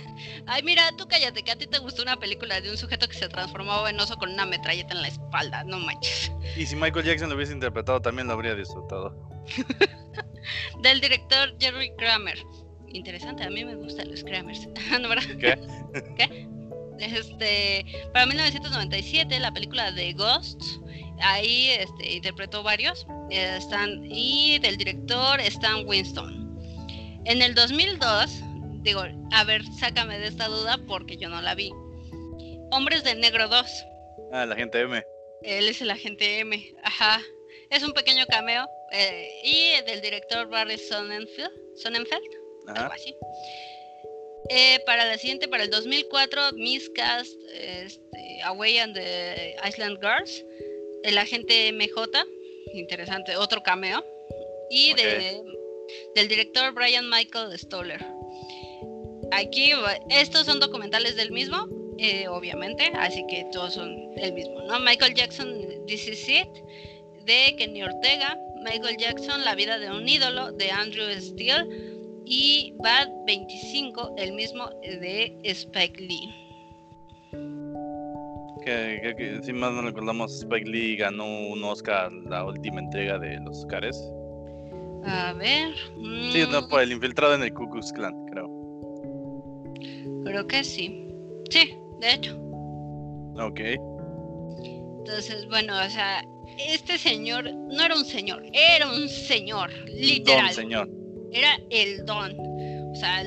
[0.46, 3.14] Ay, mira, tú cállate, que a ti te gustó una película de un sujeto que
[3.14, 6.30] se transformaba en oso con una metralleta en la espalda, no manches.
[6.56, 9.14] Y si Michael Jackson lo hubiese interpretado, también lo habría disfrutado.
[10.82, 12.38] Del director Jerry Kramer.
[12.88, 14.68] Interesante, a mí me gustan los Kramers.
[15.38, 15.58] ¿Qué?
[16.16, 16.55] ¿Qué?
[16.98, 20.80] Este, para 1997, la película de Ghosts,
[21.20, 26.58] ahí este, interpretó varios, están, y del director Stan Winston.
[27.24, 28.40] En el 2002,
[28.82, 31.72] digo, a ver, sácame de esta duda porque yo no la vi.
[32.70, 33.86] Hombres de Negro 2.
[34.32, 35.02] Ah, el agente M.
[35.42, 37.20] Él es el agente M, ajá.
[37.70, 38.66] Es un pequeño cameo.
[38.92, 43.16] Eh, y del director Barry Sonnenfeld, Sonnenfeld algo así.
[44.48, 50.44] Eh, para la siguiente, para el 2004, Miss Cast, este, Away and the Island Girls,
[51.02, 52.24] el agente MJ,
[52.74, 54.04] interesante, otro cameo,
[54.70, 55.42] y de,
[56.14, 58.04] del director Brian Michael Stoller.
[59.32, 59.72] Aquí,
[60.10, 61.68] estos son documentales del mismo,
[61.98, 64.78] eh, obviamente, así que todos son el mismo, ¿no?
[64.80, 66.48] Michael Jackson, This Is It,
[67.24, 71.95] de Kenny Ortega, Michael Jackson, La vida de un ídolo, de Andrew Steele,
[72.26, 76.34] y Bad 25, el mismo de Spike Lee.
[78.64, 83.58] Que, si más no recordamos, Spike Lee ganó un Oscar, la última entrega de los
[83.58, 83.96] Oscars.
[85.04, 85.72] A ver.
[86.32, 86.68] Sí, no, mm.
[86.68, 88.50] por el infiltrado en el Ku Klux Klan, creo.
[90.24, 91.08] Creo que sí.
[91.48, 92.36] Sí, de hecho.
[93.38, 93.60] Ok.
[94.98, 96.24] Entonces, bueno, o sea,
[96.58, 100.48] este señor no era un señor, era un señor, literal.
[100.48, 102.36] Un señor era el don.
[102.38, 103.24] O sea,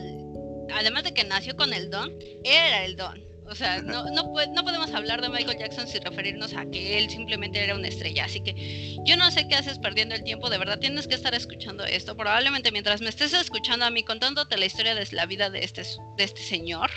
[0.73, 3.29] además de que nació con el don, era el don.
[3.49, 7.09] O sea, no, no, no, podemos hablar de Michael Jackson sin referirnos a que él
[7.09, 8.25] simplemente era una estrella.
[8.25, 10.51] Así que yo no sé qué haces perdiendo el tiempo.
[10.51, 12.15] De verdad tienes que estar escuchando esto.
[12.15, 15.81] Probablemente mientras me estés escuchando a mí contándote la historia de la vida de este,
[15.81, 16.91] de este señor,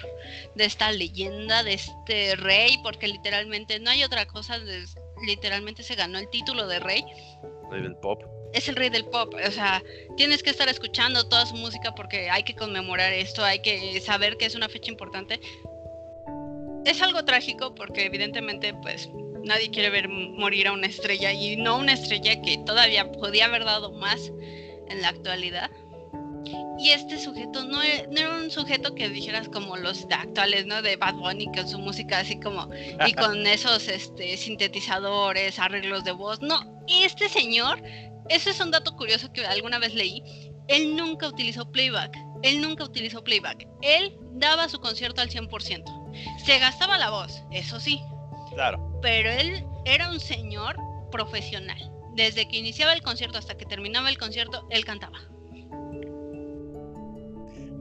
[0.54, 4.58] de esta leyenda, de este rey, porque literalmente no hay otra cosa.
[5.26, 7.02] literalmente se ganó el título de rey.
[7.70, 9.82] Rey del pop es el rey del pop, o sea,
[10.16, 14.36] tienes que estar escuchando toda su música porque hay que conmemorar esto, hay que saber
[14.36, 15.40] que es una fecha importante.
[16.84, 19.08] Es algo trágico porque evidentemente pues
[19.44, 23.64] nadie quiere ver morir a una estrella y no una estrella que todavía podía haber
[23.64, 24.32] dado más
[24.88, 25.70] en la actualidad.
[26.78, 30.82] Y este sujeto no, e, era un sujeto que dijeras como los actuales, ¿no?
[30.82, 32.68] De Bad Bunny con su música así como
[33.06, 36.40] y con esos este, sintetizadores, arreglos de voz.
[36.40, 37.80] No, este señor
[38.28, 40.22] ese es un dato curioso que alguna vez leí.
[40.68, 42.16] Él nunca utilizó playback.
[42.42, 43.66] Él nunca utilizó playback.
[43.82, 46.38] Él daba su concierto al 100%.
[46.44, 48.00] Se gastaba la voz, eso sí.
[48.54, 48.98] Claro.
[49.02, 50.76] Pero él era un señor
[51.10, 51.78] profesional.
[52.14, 55.18] Desde que iniciaba el concierto hasta que terminaba el concierto, él cantaba.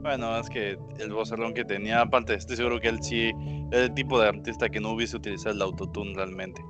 [0.02, 3.30] Bueno, es que el vocerrón que tenía, aparte, estoy seguro que él sí
[3.70, 6.60] era el tipo de artista que no hubiese utilizado el autotune realmente.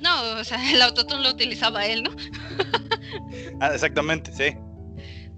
[0.00, 2.10] No, o sea, el autotune lo utilizaba él, ¿no?
[3.60, 4.56] ah, exactamente, sí.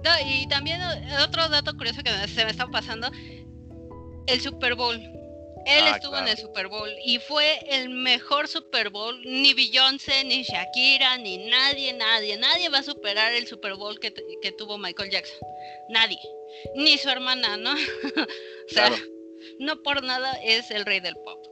[0.04, 0.80] No, y también
[1.22, 3.10] otro dato curioso que se me está pasando,
[4.26, 4.96] el Super Bowl.
[5.64, 9.20] Él ah, estuvo en el Super Bowl y fue el mejor Super Bowl.
[9.24, 14.10] Ni Beyoncé, ni Shakira, ni nadie, nadie, nadie va a superar el Super Bowl que,
[14.58, 15.38] tuvo Michael Jackson.
[15.88, 16.18] Nadie.
[16.74, 17.74] Ni su hermana, ¿no?
[18.16, 18.90] o sea,
[19.60, 21.46] No por nada es el rey del pop.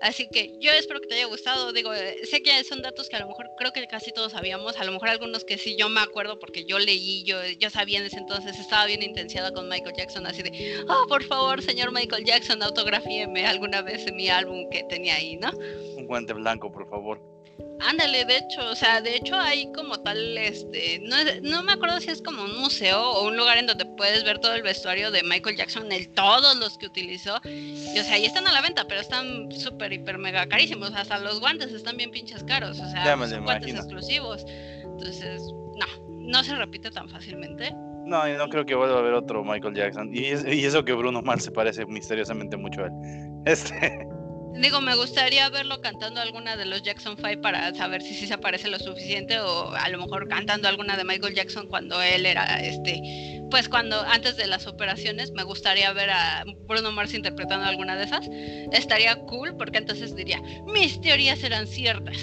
[0.00, 1.72] Así que yo espero que te haya gustado.
[1.72, 4.76] Digo, eh, sé que son datos que a lo mejor creo que casi todos sabíamos.
[4.76, 7.98] A lo mejor algunos que sí yo me acuerdo porque yo leí, yo, yo sabía
[7.98, 11.92] en ese entonces, estaba bien intensiada con Michael Jackson, así de, oh, por favor, señor
[11.92, 15.50] Michael Jackson, autografíeme alguna vez en mi álbum que tenía ahí, ¿no?
[15.96, 17.33] Un guante blanco, por favor.
[17.80, 22.00] Ándale, de hecho, o sea, de hecho hay como tal, este, no, no me acuerdo
[22.00, 25.10] si es como un museo o un lugar en donde puedes ver todo el vestuario
[25.10, 28.62] de Michael Jackson, el, todos los que utilizó, y, o sea, ahí están a la
[28.62, 32.88] venta, pero están súper, hiper, mega carísimos, hasta los guantes están bien pinches caros, o
[32.88, 34.44] sea, son guantes exclusivos,
[34.82, 35.42] entonces,
[35.76, 37.72] no, no se repite tan fácilmente.
[38.06, 40.92] No, y no creo que vuelva a haber otro Michael Jackson, y, y eso que
[40.92, 42.92] Bruno Mars se parece misteriosamente mucho a él,
[43.46, 44.13] este...
[44.60, 48.34] Digo, me gustaría verlo cantando alguna de los Jackson 5 para saber si sí se
[48.34, 52.60] aparece lo suficiente o a lo mejor cantando alguna de Michael Jackson cuando él era,
[52.60, 57.96] este, pues cuando antes de las operaciones me gustaría ver a Bruno Mars interpretando alguna
[57.96, 58.28] de esas.
[58.72, 62.16] Estaría cool porque entonces diría, mis teorías eran ciertas.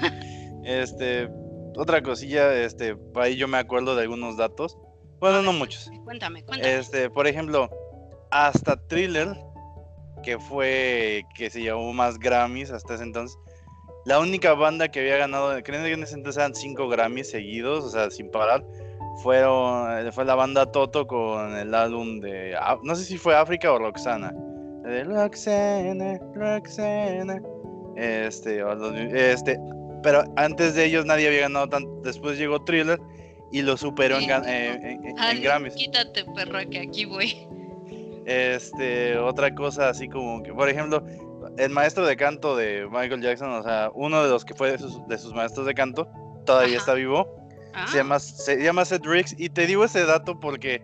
[0.68, 1.28] Este,
[1.76, 4.76] otra cosilla, este, ahí yo me acuerdo de algunos datos.
[5.20, 5.88] Bueno, no muchos.
[6.02, 6.74] Cuéntame, cuéntame.
[6.74, 7.70] Este, por ejemplo,
[8.32, 9.28] hasta Thriller
[10.22, 13.38] que fue que se llevó más Grammys hasta ese entonces.
[14.04, 17.84] La única banda que había ganado, creo que en ese entonces eran cinco Grammys seguidos,
[17.84, 18.64] o sea, sin parar,
[19.22, 23.78] fueron, fue la banda Toto con el álbum de, no sé si fue África o
[23.78, 24.32] Roxana.
[24.84, 27.40] De Roxana, Roxana.
[27.96, 28.62] Este,
[29.12, 29.58] este,
[30.02, 31.90] pero antes de ellos nadie había ganado tanto.
[32.02, 33.00] Después llegó Thriller
[33.50, 35.74] y lo superó en, eh, en, Grammys.
[35.74, 37.48] Quítate, perro, que aquí voy.
[38.26, 41.04] Este, otra cosa así como que, por ejemplo,
[41.56, 44.78] el maestro de canto de Michael Jackson, o sea, uno de los que fue de
[45.18, 46.08] sus, maestros de canto,
[46.44, 47.32] todavía está vivo.
[47.86, 48.02] Se, ah.
[48.02, 49.34] llama, se llama Seth Riggs.
[49.38, 50.82] Y te digo ese dato porque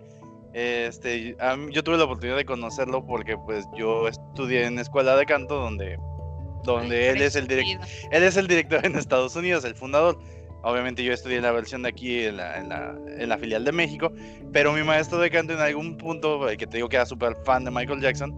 [0.52, 1.36] este,
[1.70, 5.98] yo tuve la oportunidad de conocerlo porque pues yo estudié en escuela de canto donde,
[6.62, 10.16] donde él, es el él es el director en Estados Unidos, el fundador.
[10.62, 14.12] Obviamente yo estudié la versión de aquí en la, en la, filial de México,
[14.52, 17.64] pero mi maestro de canto en algún punto, que te digo que era súper fan
[17.64, 18.32] de Michael Jackson,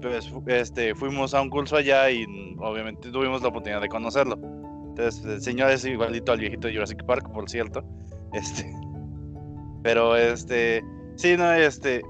[0.00, 2.24] pues este, fuimos a un curso allá y
[2.58, 4.38] obviamente tuvimos la oportunidad de conocerlo.
[4.88, 7.84] Entonces, el señor es igualito al viejito de Jurassic Park, por cierto.
[8.32, 8.64] Este,
[9.82, 10.84] pero este,
[11.16, 12.00] sí, no, este,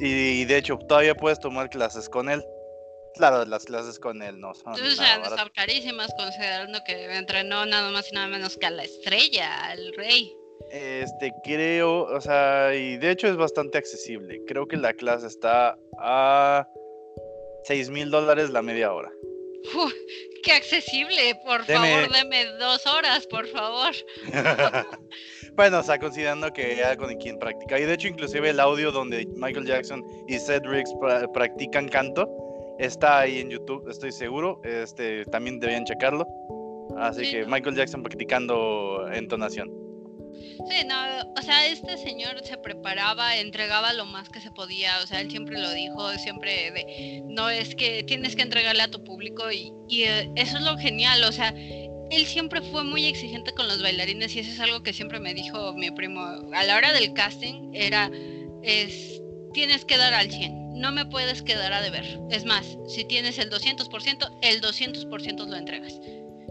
[0.00, 2.42] y de hecho todavía puedes tomar clases con él.
[3.18, 4.74] Claro, las clases con él no son.
[4.74, 5.00] Entonces,
[5.52, 10.32] carísimas, considerando que entrenó nada más y nada menos que a la estrella, al rey.
[10.70, 14.40] Este, creo, o sea, y de hecho es bastante accesible.
[14.46, 16.68] Creo que la clase está a
[17.64, 19.10] 6 mil dólares la media hora.
[20.44, 21.34] ¡Qué accesible!
[21.44, 23.92] Por favor, deme dos horas, por favor.
[25.54, 27.80] bueno, o sea, considerando que algo de quien practica.
[27.80, 30.86] Y de hecho, inclusive el audio donde Michael Jackson y Cedric
[31.32, 32.47] practican canto
[32.78, 34.60] Está ahí en YouTube, estoy seguro.
[34.64, 36.26] Este, también debían checarlo.
[36.96, 39.70] Así que Michael Jackson practicando entonación.
[40.68, 40.96] Sí, no,
[41.36, 45.30] o sea, este señor se preparaba, entregaba lo más que se podía, o sea, él
[45.30, 49.72] siempre lo dijo, siempre de, no es que tienes que entregarle a tu público y,
[49.88, 51.54] y eh, eso es lo genial, o sea,
[52.10, 55.34] él siempre fue muy exigente con los bailarines y eso es algo que siempre me
[55.34, 58.10] dijo mi primo, a la hora del casting era,
[58.62, 62.04] es, tienes que dar al 100, no me puedes quedar a deber.
[62.30, 66.00] Es más, si tienes el 200%, el 200% lo entregas.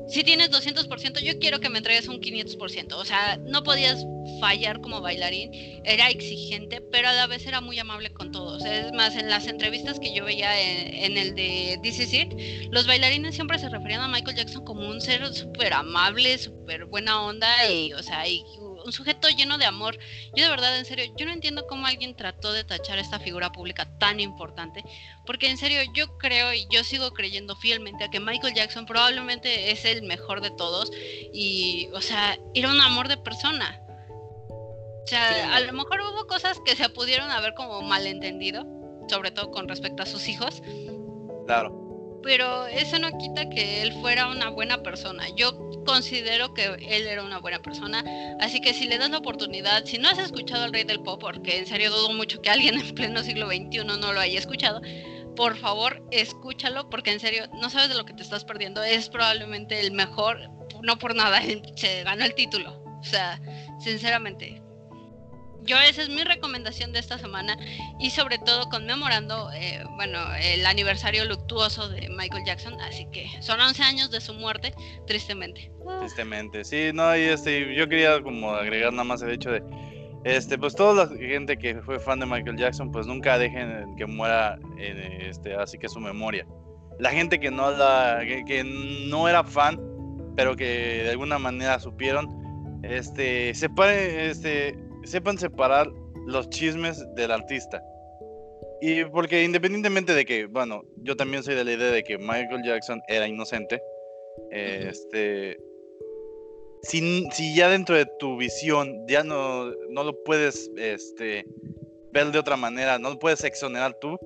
[0.07, 2.93] Si tienes 200%, yo quiero que me entregues un 500%.
[2.93, 4.05] O sea, no podías
[4.39, 5.51] fallar como bailarín.
[5.83, 8.63] Era exigente, pero a la vez era muy amable con todos.
[8.63, 12.33] Es más, en las entrevistas que yo veía en, el de This Is It,
[12.71, 17.21] los bailarines siempre se referían a Michael Jackson como un ser súper amable, súper buena
[17.23, 18.43] onda y, o sea, y
[18.88, 19.97] un sujeto lleno de amor.
[20.34, 23.52] Yo de verdad, en serio, yo no entiendo cómo alguien trató de tachar esta figura
[23.52, 24.84] pública tan importante,
[25.26, 29.71] porque en serio yo creo y yo sigo creyendo fielmente a que Michael Jackson probablemente
[29.71, 30.91] es el mejor de todos
[31.34, 33.82] y, o sea, era un amor de persona.
[34.49, 38.66] O sea, a lo mejor hubo cosas que se pudieron haber como malentendido,
[39.09, 40.61] sobre todo con respecto a sus hijos.
[41.45, 41.86] Claro
[42.28, 45.23] pero eso no quita que él fuera una buena persona.
[45.38, 48.03] Yo considero que él era una buena persona,
[48.41, 51.21] así que si le das la oportunidad, si no has escuchado al Rey del Pop,
[51.21, 54.82] porque en serio dudo mucho que alguien en pleno siglo XXI no lo haya escuchado,
[55.38, 58.84] por favor escúchalo, porque en serio no sabes de lo que te estás perdiendo.
[58.84, 60.38] Es probablemente el mejor,
[60.82, 61.41] no por nada,
[61.78, 62.84] se ganó el título.
[62.99, 63.39] O sea,
[63.80, 64.61] sinceramente,
[65.68, 67.57] yo esa es mi recomendación de esta semana
[67.99, 73.59] y sobre todo conmemorando, eh, bueno, el aniversario luctuoso de Michael Jackson, así que son
[73.59, 74.74] 11 años de su muerte,
[75.05, 75.72] tristemente.
[75.99, 79.61] Tristemente, sí, no, y este, yo quería como agregar nada más el hecho de,
[80.24, 84.05] este, pues toda la gente que fue fan de Michael Jackson, pues nunca dejen que
[84.05, 86.45] muera en este, así que su memoria.
[86.99, 89.80] La gente que no la, que, no era fan,
[90.36, 92.28] pero que de alguna manera supieron,
[92.84, 95.88] este, este, sepan separar
[96.26, 97.82] los chismes del artista.
[98.82, 102.62] Y porque independientemente de que, bueno, yo también soy de la idea de que Michael
[102.64, 103.82] Jackson era inocente,
[104.51, 105.58] este,
[106.84, 111.43] si, si, ya dentro de tu visión ya no, no lo puedes este,
[112.12, 114.18] ver de otra manera, no lo puedes exonerar tú,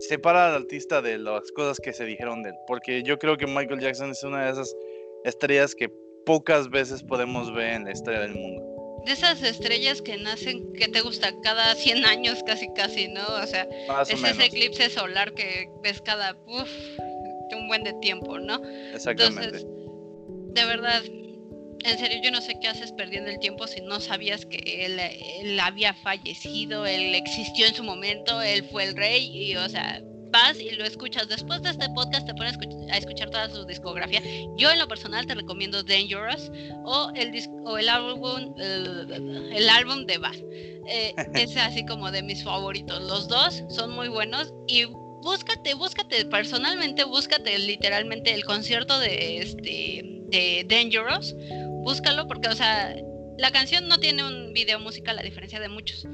[0.00, 2.56] separa al artista de las cosas que se dijeron de él.
[2.66, 4.74] Porque yo creo que Michael Jackson es una de esas
[5.24, 5.88] estrellas que
[6.24, 8.75] pocas veces podemos ver en la historia del mundo.
[9.06, 13.22] De esas estrellas que nacen, que te gusta cada 100 años casi casi, ¿no?
[13.42, 13.68] O sea,
[14.02, 16.68] es ese eclipse solar que ves cada, uff,
[17.56, 18.60] un buen de tiempo, ¿no?
[18.92, 19.44] Exactamente.
[19.44, 19.66] Entonces,
[20.54, 21.02] de verdad,
[21.84, 25.60] en serio, yo no sé qué haces perdiendo el tiempo si no sabías que él,
[25.60, 30.60] había fallecido, él existió en su momento, él fue el rey y, o sea, vas
[30.60, 31.28] y lo escuchas.
[31.28, 32.56] Después de este podcast te pones
[32.90, 34.22] a escuchar toda su discografía.
[34.56, 36.50] Yo en lo personal te recomiendo Dangerous
[36.84, 37.32] o el,
[37.64, 40.36] o el álbum el, álbum de Bath.
[40.88, 43.02] Eh, es así como de mis favoritos.
[43.02, 44.84] Los dos son muy buenos y
[45.22, 51.34] búscate, búscate, personalmente búscate literalmente el concierto de este de Dangerous
[51.86, 52.96] búscalo porque, o sea,
[53.38, 56.04] la canción no tiene un video musical a diferencia de muchos.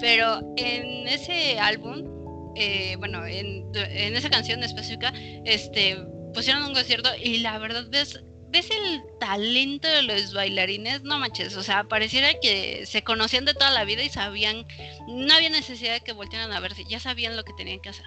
[0.00, 2.19] Pero en ese álbum,
[2.60, 5.12] eh, bueno, en, esa canción específica,
[5.44, 5.96] este,
[6.34, 11.56] pusieron un concierto y la verdad ves, ves el talento de los bailarines, no manches,
[11.56, 14.66] o sea, pareciera que se conocían de toda la vida y sabían,
[15.08, 18.06] no había necesidad de que voltearan a verse, ya sabían lo que tenían que hacer.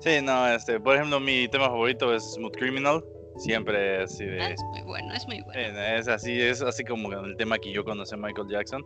[0.00, 3.02] Sí, no, este, por ejemplo, mi tema favorito es Smooth Criminal,
[3.38, 4.38] Siempre así de.
[4.38, 5.60] Es muy bueno, es muy bueno.
[5.60, 8.84] Es así, es así como el tema que yo conocí a Michael Jackson.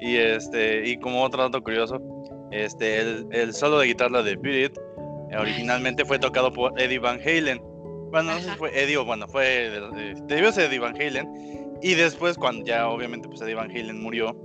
[0.00, 1.96] Y este, y como otro dato curioso,
[2.50, 4.78] este, el, el solo de guitarra de Beat
[5.36, 7.60] originalmente fue tocado por Eddie Van Halen.
[8.10, 9.70] Bueno, no sé si fue Eddie o bueno, fue
[10.26, 11.28] debió ser Eddie Van Halen.
[11.82, 14.36] Y después, cuando ya obviamente pues Eddie Van Halen murió,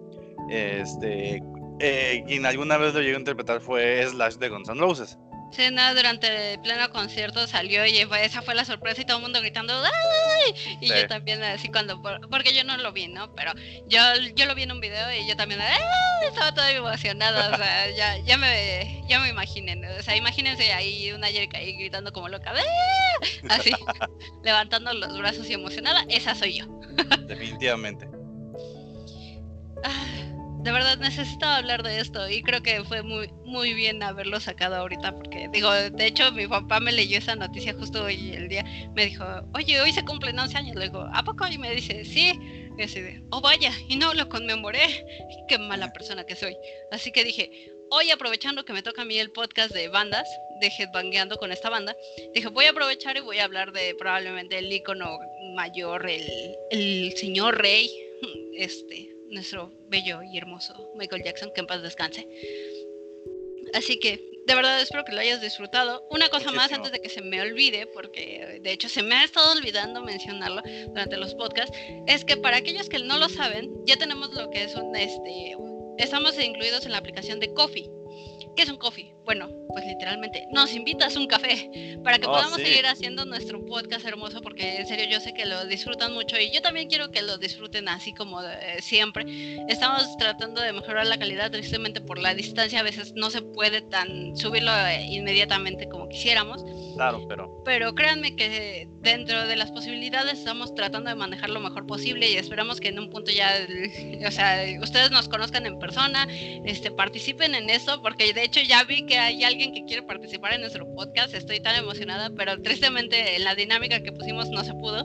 [0.49, 1.41] este,
[1.80, 5.18] eh, quien alguna vez lo llegó a interpretar fue Slash de Guns N' Roses
[5.54, 9.39] cena durante el pleno concierto salió y esa fue la sorpresa y todo el mundo
[9.39, 10.78] gritando ¡Ay!
[10.82, 13.54] y yo también así cuando porque yo no lo vi no pero
[13.88, 13.99] yo
[14.36, 15.62] yo lo vi en un video y yo también
[16.28, 21.12] estaba toda emocionada o sea ya, ya me ya me imaginen o sea imagínense ahí
[21.12, 22.54] una Jerica ahí gritando como loca
[23.49, 23.72] así
[24.43, 26.66] levantando los brazos y emocionada esa soy yo.
[27.28, 28.08] Definitivamente.
[29.84, 30.22] Ah,
[30.64, 34.76] de verdad necesitaba hablar de esto y creo que fue muy muy bien haberlo sacado
[34.76, 38.64] ahorita porque digo, de hecho mi papá me leyó esa noticia justo hoy el día,
[38.95, 41.45] me dijo, oye, hoy se cumplen 11 años, le digo, ¿a poco?
[41.47, 42.34] Y me dice, sí,
[42.78, 45.05] y así de, oh vaya, y no lo conmemoré,
[45.47, 46.57] qué mala persona que soy.
[46.91, 50.28] Así que dije, hoy aprovechando que me toca a mí el podcast de bandas,
[50.61, 51.95] de Headbangueando con esta banda,
[52.34, 55.20] dije, voy a aprovechar y voy a hablar de probablemente el icono
[55.55, 57.91] mayor, el, el señor rey,
[58.57, 62.27] este, nuestro bello y hermoso Michael Jackson, que en paz descanse.
[63.73, 66.05] Así que de verdad espero que lo hayas disfrutado.
[66.09, 69.23] Una cosa más antes de que se me olvide, porque de hecho se me ha
[69.23, 71.77] estado olvidando mencionarlo durante los podcasts,
[72.07, 75.55] es que para aquellos que no lo saben, ya tenemos lo que es un, este,
[75.97, 77.89] estamos incluidos en la aplicación de Coffee.
[78.55, 79.13] ¿Qué es un coffee?
[79.26, 84.05] Bueno, pues literalmente nos invitas un café para que oh, podamos seguir haciendo nuestro podcast
[84.05, 87.21] hermoso porque en serio yo sé que lo disfrutan mucho y yo también quiero que
[87.21, 89.26] lo disfruten así como eh, siempre.
[89.69, 93.82] Estamos tratando de mejorar la calidad tristemente por la distancia a veces no se puede
[93.82, 96.63] tan subirlo eh, inmediatamente como quisiéramos.
[96.95, 101.88] Claro, pero pero créanme que dentro de las posibilidades estamos tratando de manejar lo mejor
[101.88, 103.51] posible y esperamos que en un punto ya
[104.28, 106.28] o sea, ustedes nos conozcan en persona,
[106.65, 110.53] este participen en eso porque de hecho ya vi que hay alguien que quiere participar
[110.53, 114.74] en nuestro podcast, estoy tan emocionada, pero tristemente en la dinámica que pusimos no se
[114.74, 115.03] pudo.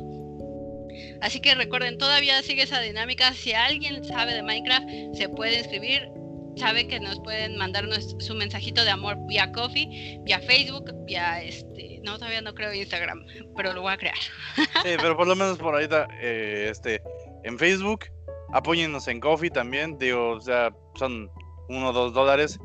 [1.20, 3.32] Así que recuerden, todavía sigue esa dinámica.
[3.32, 6.08] Si alguien sabe de Minecraft, se puede inscribir.
[6.56, 7.84] Sabe que nos pueden mandar
[8.18, 12.00] su mensajito de amor vía Coffee, vía Facebook, vía este.
[12.02, 13.24] No, todavía no creo Instagram,
[13.56, 14.16] pero lo voy a crear.
[14.82, 17.00] Sí, pero por lo menos por ahorita, eh, este,
[17.44, 18.06] en Facebook,
[18.52, 19.98] apóyennos en Coffee también.
[19.98, 21.30] Digo, o sea, son
[21.68, 22.58] uno o dos dólares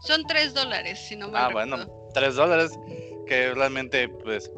[0.00, 2.78] son tres dólares, si no me Ah, bueno, tres dólares
[3.26, 4.50] que realmente pues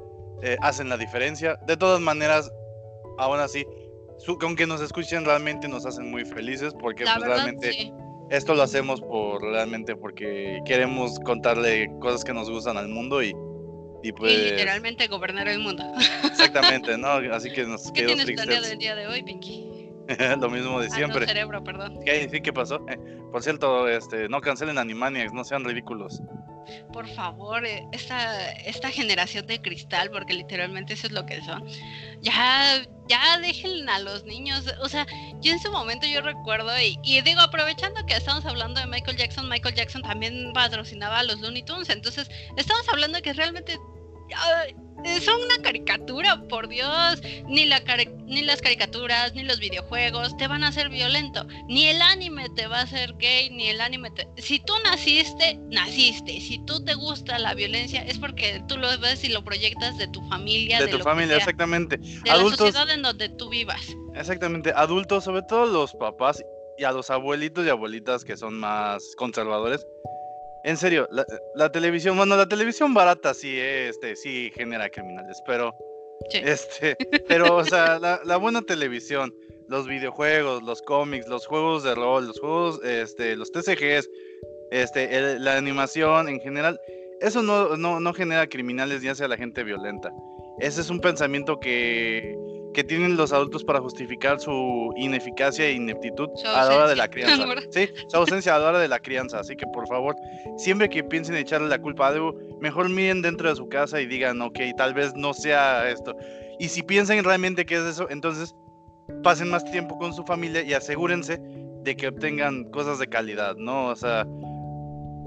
[0.43, 1.59] eh, hacen la diferencia.
[1.67, 2.51] De todas maneras,
[3.19, 3.67] aún así,
[4.19, 7.93] su, aunque nos escuchen realmente nos hacen muy felices porque pues, realmente
[8.31, 13.35] esto lo hacemos por realmente porque queremos contarle cosas que nos gustan al mundo y
[14.03, 15.85] y pues literalmente gobernar el mundo.
[16.25, 17.09] Exactamente, ¿no?
[17.33, 19.72] Así que nos ¿Qué tienes planeado el día de hoy, Pinky?
[20.41, 21.27] Lo mismo de Ah, no, siempre.
[21.27, 21.99] cerebro, perdón.
[22.05, 22.85] ¿Qué, sí, ¿qué pasó?
[22.89, 22.99] Eh,
[23.31, 26.21] por cierto, este, no cancelen Animaniacs, no sean ridículos.
[26.93, 31.65] Por favor, eh, esta, esta generación de cristal, porque literalmente eso es lo que son,
[32.21, 34.73] ya, ya dejen a los niños.
[34.81, 35.07] O sea,
[35.41, 39.17] yo en su momento yo recuerdo, y, y digo, aprovechando que estamos hablando de Michael
[39.17, 43.77] Jackson, Michael Jackson también patrocinaba a los Looney Tunes, entonces estamos hablando de que realmente
[45.25, 47.21] son una caricatura, por Dios.
[47.49, 51.45] Ni, la cari- ni las caricaturas, ni los videojuegos te van a hacer violento.
[51.69, 54.29] Ni el anime te va a hacer gay, ni el anime te...
[54.39, 56.41] Si tú naciste, naciste.
[56.41, 60.07] Si tú te gusta la violencia, es porque tú lo ves y lo proyectas de
[60.09, 61.97] tu familia, De de, tu lo que familia, sea, exactamente.
[61.99, 63.85] de Adultos, la sociedad en donde tú vivas.
[64.15, 64.73] exactamente.
[64.77, 66.43] Adultos, sobre todo los papás
[66.79, 69.85] y a los abuelitos y abuelitas que son más conservadores.
[70.65, 75.75] En serio, la, la televisión, bueno, la televisión barata sí, este, sí genera criminales, pero
[76.31, 76.39] Sí.
[76.45, 76.97] Este,
[77.29, 79.35] pero, o sea, la, la buena televisión,
[79.69, 84.09] los videojuegos, los cómics, los juegos de rol, los juegos, este, los TCGs,
[84.71, 86.79] este, el- la animación en general,
[87.21, 90.13] eso no, no, no genera criminales ni hace a la gente violenta.
[90.61, 92.37] Ese es un pensamiento que,
[92.73, 97.09] que tienen los adultos para justificar su ineficacia e ineptitud a la hora de la
[97.09, 97.45] crianza.
[97.71, 99.41] Sí, su ausencia a la hora de la crianza.
[99.41, 100.17] Así que, por favor,
[100.57, 104.07] siempre que piensen echarle la culpa a algo, mejor miren dentro de su casa y
[104.07, 106.17] digan, ok, tal vez no sea esto.
[106.59, 108.55] Y si piensan realmente que es eso, entonces
[109.23, 111.39] pasen más tiempo con su familia y asegúrense
[111.83, 113.87] de que obtengan cosas de calidad, ¿no?
[113.89, 114.25] O sea,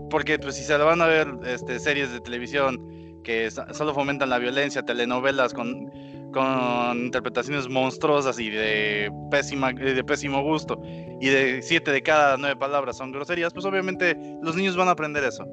[0.10, 4.30] porque pues si se van a ver este, series de televisión que so- solo fomentan
[4.30, 5.92] la violencia, telenovelas con,
[6.36, 10.82] con interpretaciones monstruosas y de, pésima, eh, de pésimo gusto,
[11.22, 14.92] y de siete de cada nueve palabras son groserías, pues obviamente los niños van a
[14.92, 15.48] aprender eso.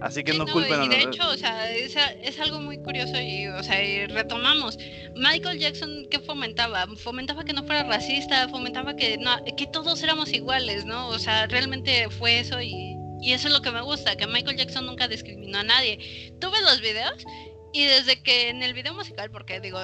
[0.00, 1.06] Así que Sí, no, no, culpen a y de los...
[1.06, 4.76] hecho, o sea, es, es algo muy curioso y, o sea, y retomamos.
[5.14, 6.84] Michael Jackson, ¿qué fomentaba?
[6.96, 11.08] Fomentaba que no fuera racista, fomentaba que, no, que todos éramos iguales, ¿no?
[11.08, 14.56] O sea, realmente fue eso y, y eso es lo que me gusta, que Michael
[14.56, 16.34] Jackson nunca discriminó a nadie.
[16.40, 17.24] Tuve los videos
[17.72, 19.78] y desde que en el video musical, porque digo,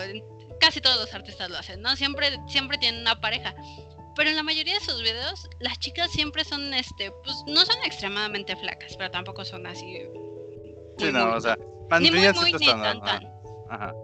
[0.61, 1.97] casi todos los artistas lo hacen, ¿no?
[1.97, 3.55] Siempre, siempre tienen una pareja.
[4.17, 7.77] Pero en la mayoría de sus videos, las chicas siempre son, este, pues no son
[7.85, 9.99] extremadamente flacas, pero tampoco son así.
[10.99, 11.57] Sí, no, muy- o sea,
[12.01, 13.27] ni muy, muy, ni tan, tan.
[13.71, 13.95] ajá.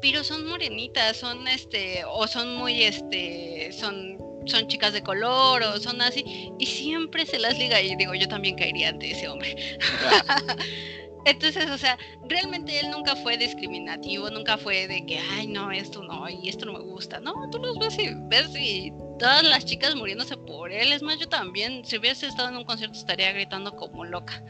[0.00, 5.78] Pero son morenitas, son, este, o son muy, este, son, son chicas de color, o
[5.78, 9.54] son así, y siempre se las liga, y digo, yo también caería ante ese hombre.
[11.24, 11.96] Entonces, o sea,
[12.28, 16.66] realmente él nunca fue discriminativo, nunca fue de que, ay, no, esto no, y esto
[16.66, 17.20] no me gusta.
[17.20, 20.92] No, tú los ves y ves y todas las chicas muriéndose por él.
[20.92, 24.42] Es más, yo también, si hubiese estado en un concierto, estaría gritando como loca.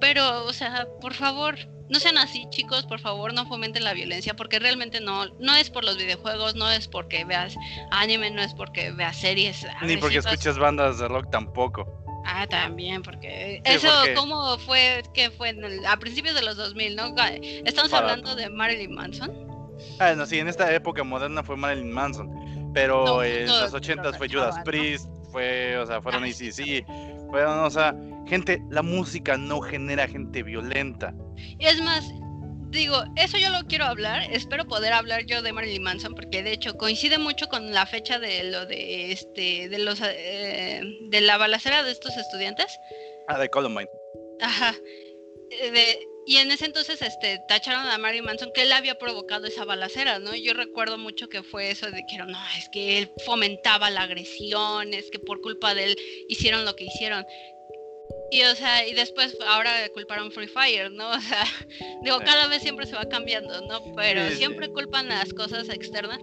[0.00, 1.56] Pero, o sea, por favor,
[1.88, 5.70] no sean así, chicos, por favor, no fomenten la violencia, porque realmente no, no es
[5.70, 7.54] por los videojuegos, no es porque veas
[7.90, 9.66] anime, no es porque veas series.
[9.82, 12.02] Ni porque escuchas bandas de rock tampoco.
[12.24, 16.42] Ah, también, porque Sí, eso, porque- ¿cómo fue que fue en el- a principios de
[16.42, 17.14] los 2000, no?
[17.64, 19.32] Estamos Para- hablando de Marilyn Manson.
[19.98, 23.74] Ah, no, sí, en esta época moderna fue Marilyn Manson, pero No, en justo los
[23.74, 24.64] ochentas fue Judas ¿no?
[24.64, 26.84] Priest, fue, o sea, fueron Ah, ACC, sí,
[27.30, 27.94] fueron, o sea,
[28.28, 31.12] gente, la música no genera gente violenta.
[31.58, 32.04] Y es más,
[32.72, 36.52] digo, eso yo lo quiero hablar, espero poder hablar yo de Marilyn Manson, porque de
[36.52, 41.36] hecho coincide mucho con la fecha de lo de este, de los, eh, de la
[41.38, 42.66] balacera de estos estudiantes.
[43.28, 43.88] Ah, de Columbine.
[44.40, 44.74] Ajá.
[45.50, 49.48] Eh, de- y en ese entonces este, tacharon a Marilyn Manson que él había provocado
[49.48, 50.36] esa balacera, ¿no?
[50.36, 54.94] Yo recuerdo mucho que fue eso de que no, es que él fomentaba la agresión,
[54.94, 55.96] es que por culpa de él
[56.28, 57.26] hicieron lo que hicieron.
[58.32, 61.10] Y o sea, y después ahora culparon Free Fire, ¿no?
[61.12, 61.44] O sea,
[62.02, 63.94] digo, cada vez siempre se va cambiando, ¿no?
[63.94, 66.18] Pero siempre culpan las cosas externas.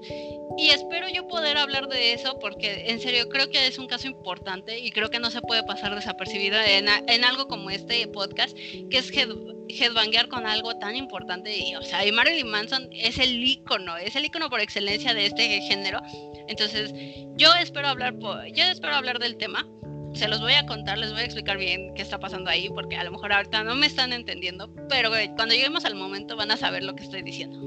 [0.57, 4.07] Y espero yo poder hablar de eso porque en serio creo que es un caso
[4.07, 6.89] importante y creo que no se puede pasar desapercibido en,
[7.24, 8.57] algo como este podcast,
[8.89, 9.30] que es head,
[9.70, 11.55] headbanguear con algo tan importante.
[11.55, 15.28] Y, o sea, y Marilyn Manson es el ícono, es el ícono por excelencia de
[15.28, 16.01] este género.
[16.47, 16.91] Entonces,
[17.36, 19.68] yo espero hablar, yo espero hablar del tema.
[20.14, 22.95] Se los voy a contar, les voy a explicar bien qué está pasando ahí, porque
[22.97, 26.57] a lo mejor ahorita no me están entendiendo, pero cuando lleguemos al momento van a
[26.57, 27.60] saber lo que estoy diciendo.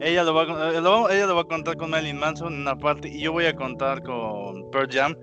[0.00, 2.60] Ella lo, va, a eh, lo ella lo va a contar con Marilyn Manson en
[2.60, 5.16] una parte y yo voy a contar con Pearl Jam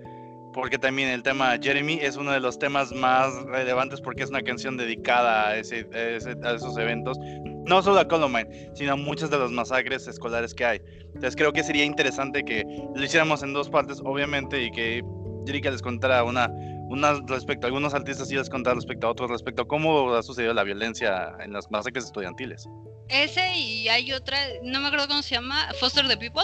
[0.53, 4.41] porque también el tema Jeremy es uno de los temas más relevantes porque es una
[4.41, 7.17] canción dedicada a, ese, a ese- a esos eventos,
[7.65, 10.82] no solo a Columbine, sino a muchas de las masacres escolares que hay.
[11.07, 12.63] Entonces creo que sería interesante que
[12.93, 15.03] lo hiciéramos en dos partes, obviamente, y que
[15.46, 16.50] Jerica les contara una,
[16.89, 20.24] una respecto a algunos artistas y les contara respecto a otros, respecto a cómo ha
[20.24, 22.68] sucedido la violencia en las masacres estudiantiles.
[23.10, 26.43] Ese y hay otra, no me acuerdo cómo se llama, Foster the People.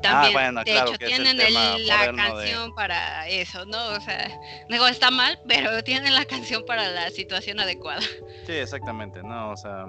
[0.00, 3.64] También, bueno, de claro hecho, el tienen el- tema la moderno de- canción para eso,
[3.66, 3.88] ¿no?
[3.88, 4.30] O sea,
[4.70, 8.00] digo, está mal, pero tienen la canción para la situación adecuada.
[8.46, 9.86] Sí, exactamente, no, o sea,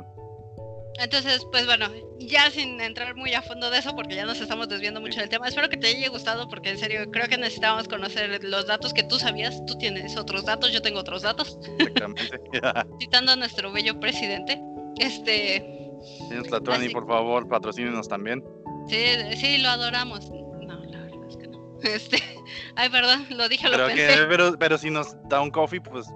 [1.01, 1.87] Entonces, pues bueno,
[2.19, 5.29] ya sin entrar muy a fondo de eso, porque ya nos estamos desviando mucho del
[5.29, 8.93] tema, espero que te haya gustado, porque en serio creo que necesitábamos conocer los datos
[8.93, 9.63] que tú sabías.
[9.65, 11.57] Tú tienes otros datos, yo tengo otros datos.
[11.79, 12.39] exactamente.
[12.99, 14.61] Citando a nuestro bello presidente.
[14.97, 15.89] Este,
[16.27, 18.43] Señor Tlatuani, Así- por favor, patrocínenos también.
[18.89, 19.05] sí,
[19.37, 20.29] sí, lo adoramos.
[20.29, 21.77] No, la verdad es que no.
[21.83, 22.17] Este,
[22.75, 24.07] ay, perdón, lo dije, lo Pero, pensé.
[24.07, 26.07] que, pero, pero si nos da un coffee, pues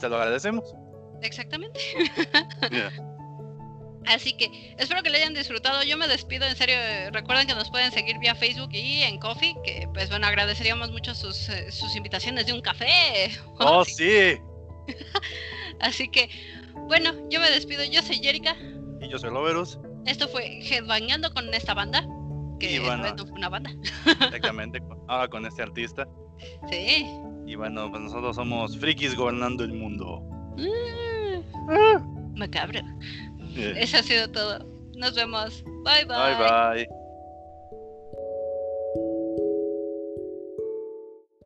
[0.00, 0.74] se lo agradecemos.
[1.22, 1.78] Exactamente.
[2.72, 2.90] Ya.
[4.06, 5.82] Así que espero que lo hayan disfrutado.
[5.84, 6.74] Yo me despido, en serio.
[6.76, 10.90] eh, Recuerden que nos pueden seguir vía Facebook y en Coffee, que pues bueno, agradeceríamos
[10.90, 13.30] mucho sus, eh, sus invitaciones de un café.
[13.58, 14.36] Oh, sí.
[15.80, 16.28] Así que,
[16.88, 17.84] bueno, yo me despido.
[17.84, 18.56] Yo soy Jerica.
[19.00, 22.04] Y yo soy Loverus, Esto fue Headbangando con esta banda.
[22.58, 23.12] Que bueno.
[23.14, 23.70] no fue una banda.
[24.06, 26.06] exactamente, ahora con este artista.
[26.70, 27.06] Sí.
[27.46, 30.20] Y bueno, pues nosotros somos frikis gobernando el mundo.
[30.56, 32.80] Mm, Macabro.
[33.56, 34.58] Eso ha sido todo.
[34.94, 35.62] Nos vemos.
[35.84, 36.34] Bye bye.
[36.36, 37.01] Bye bye.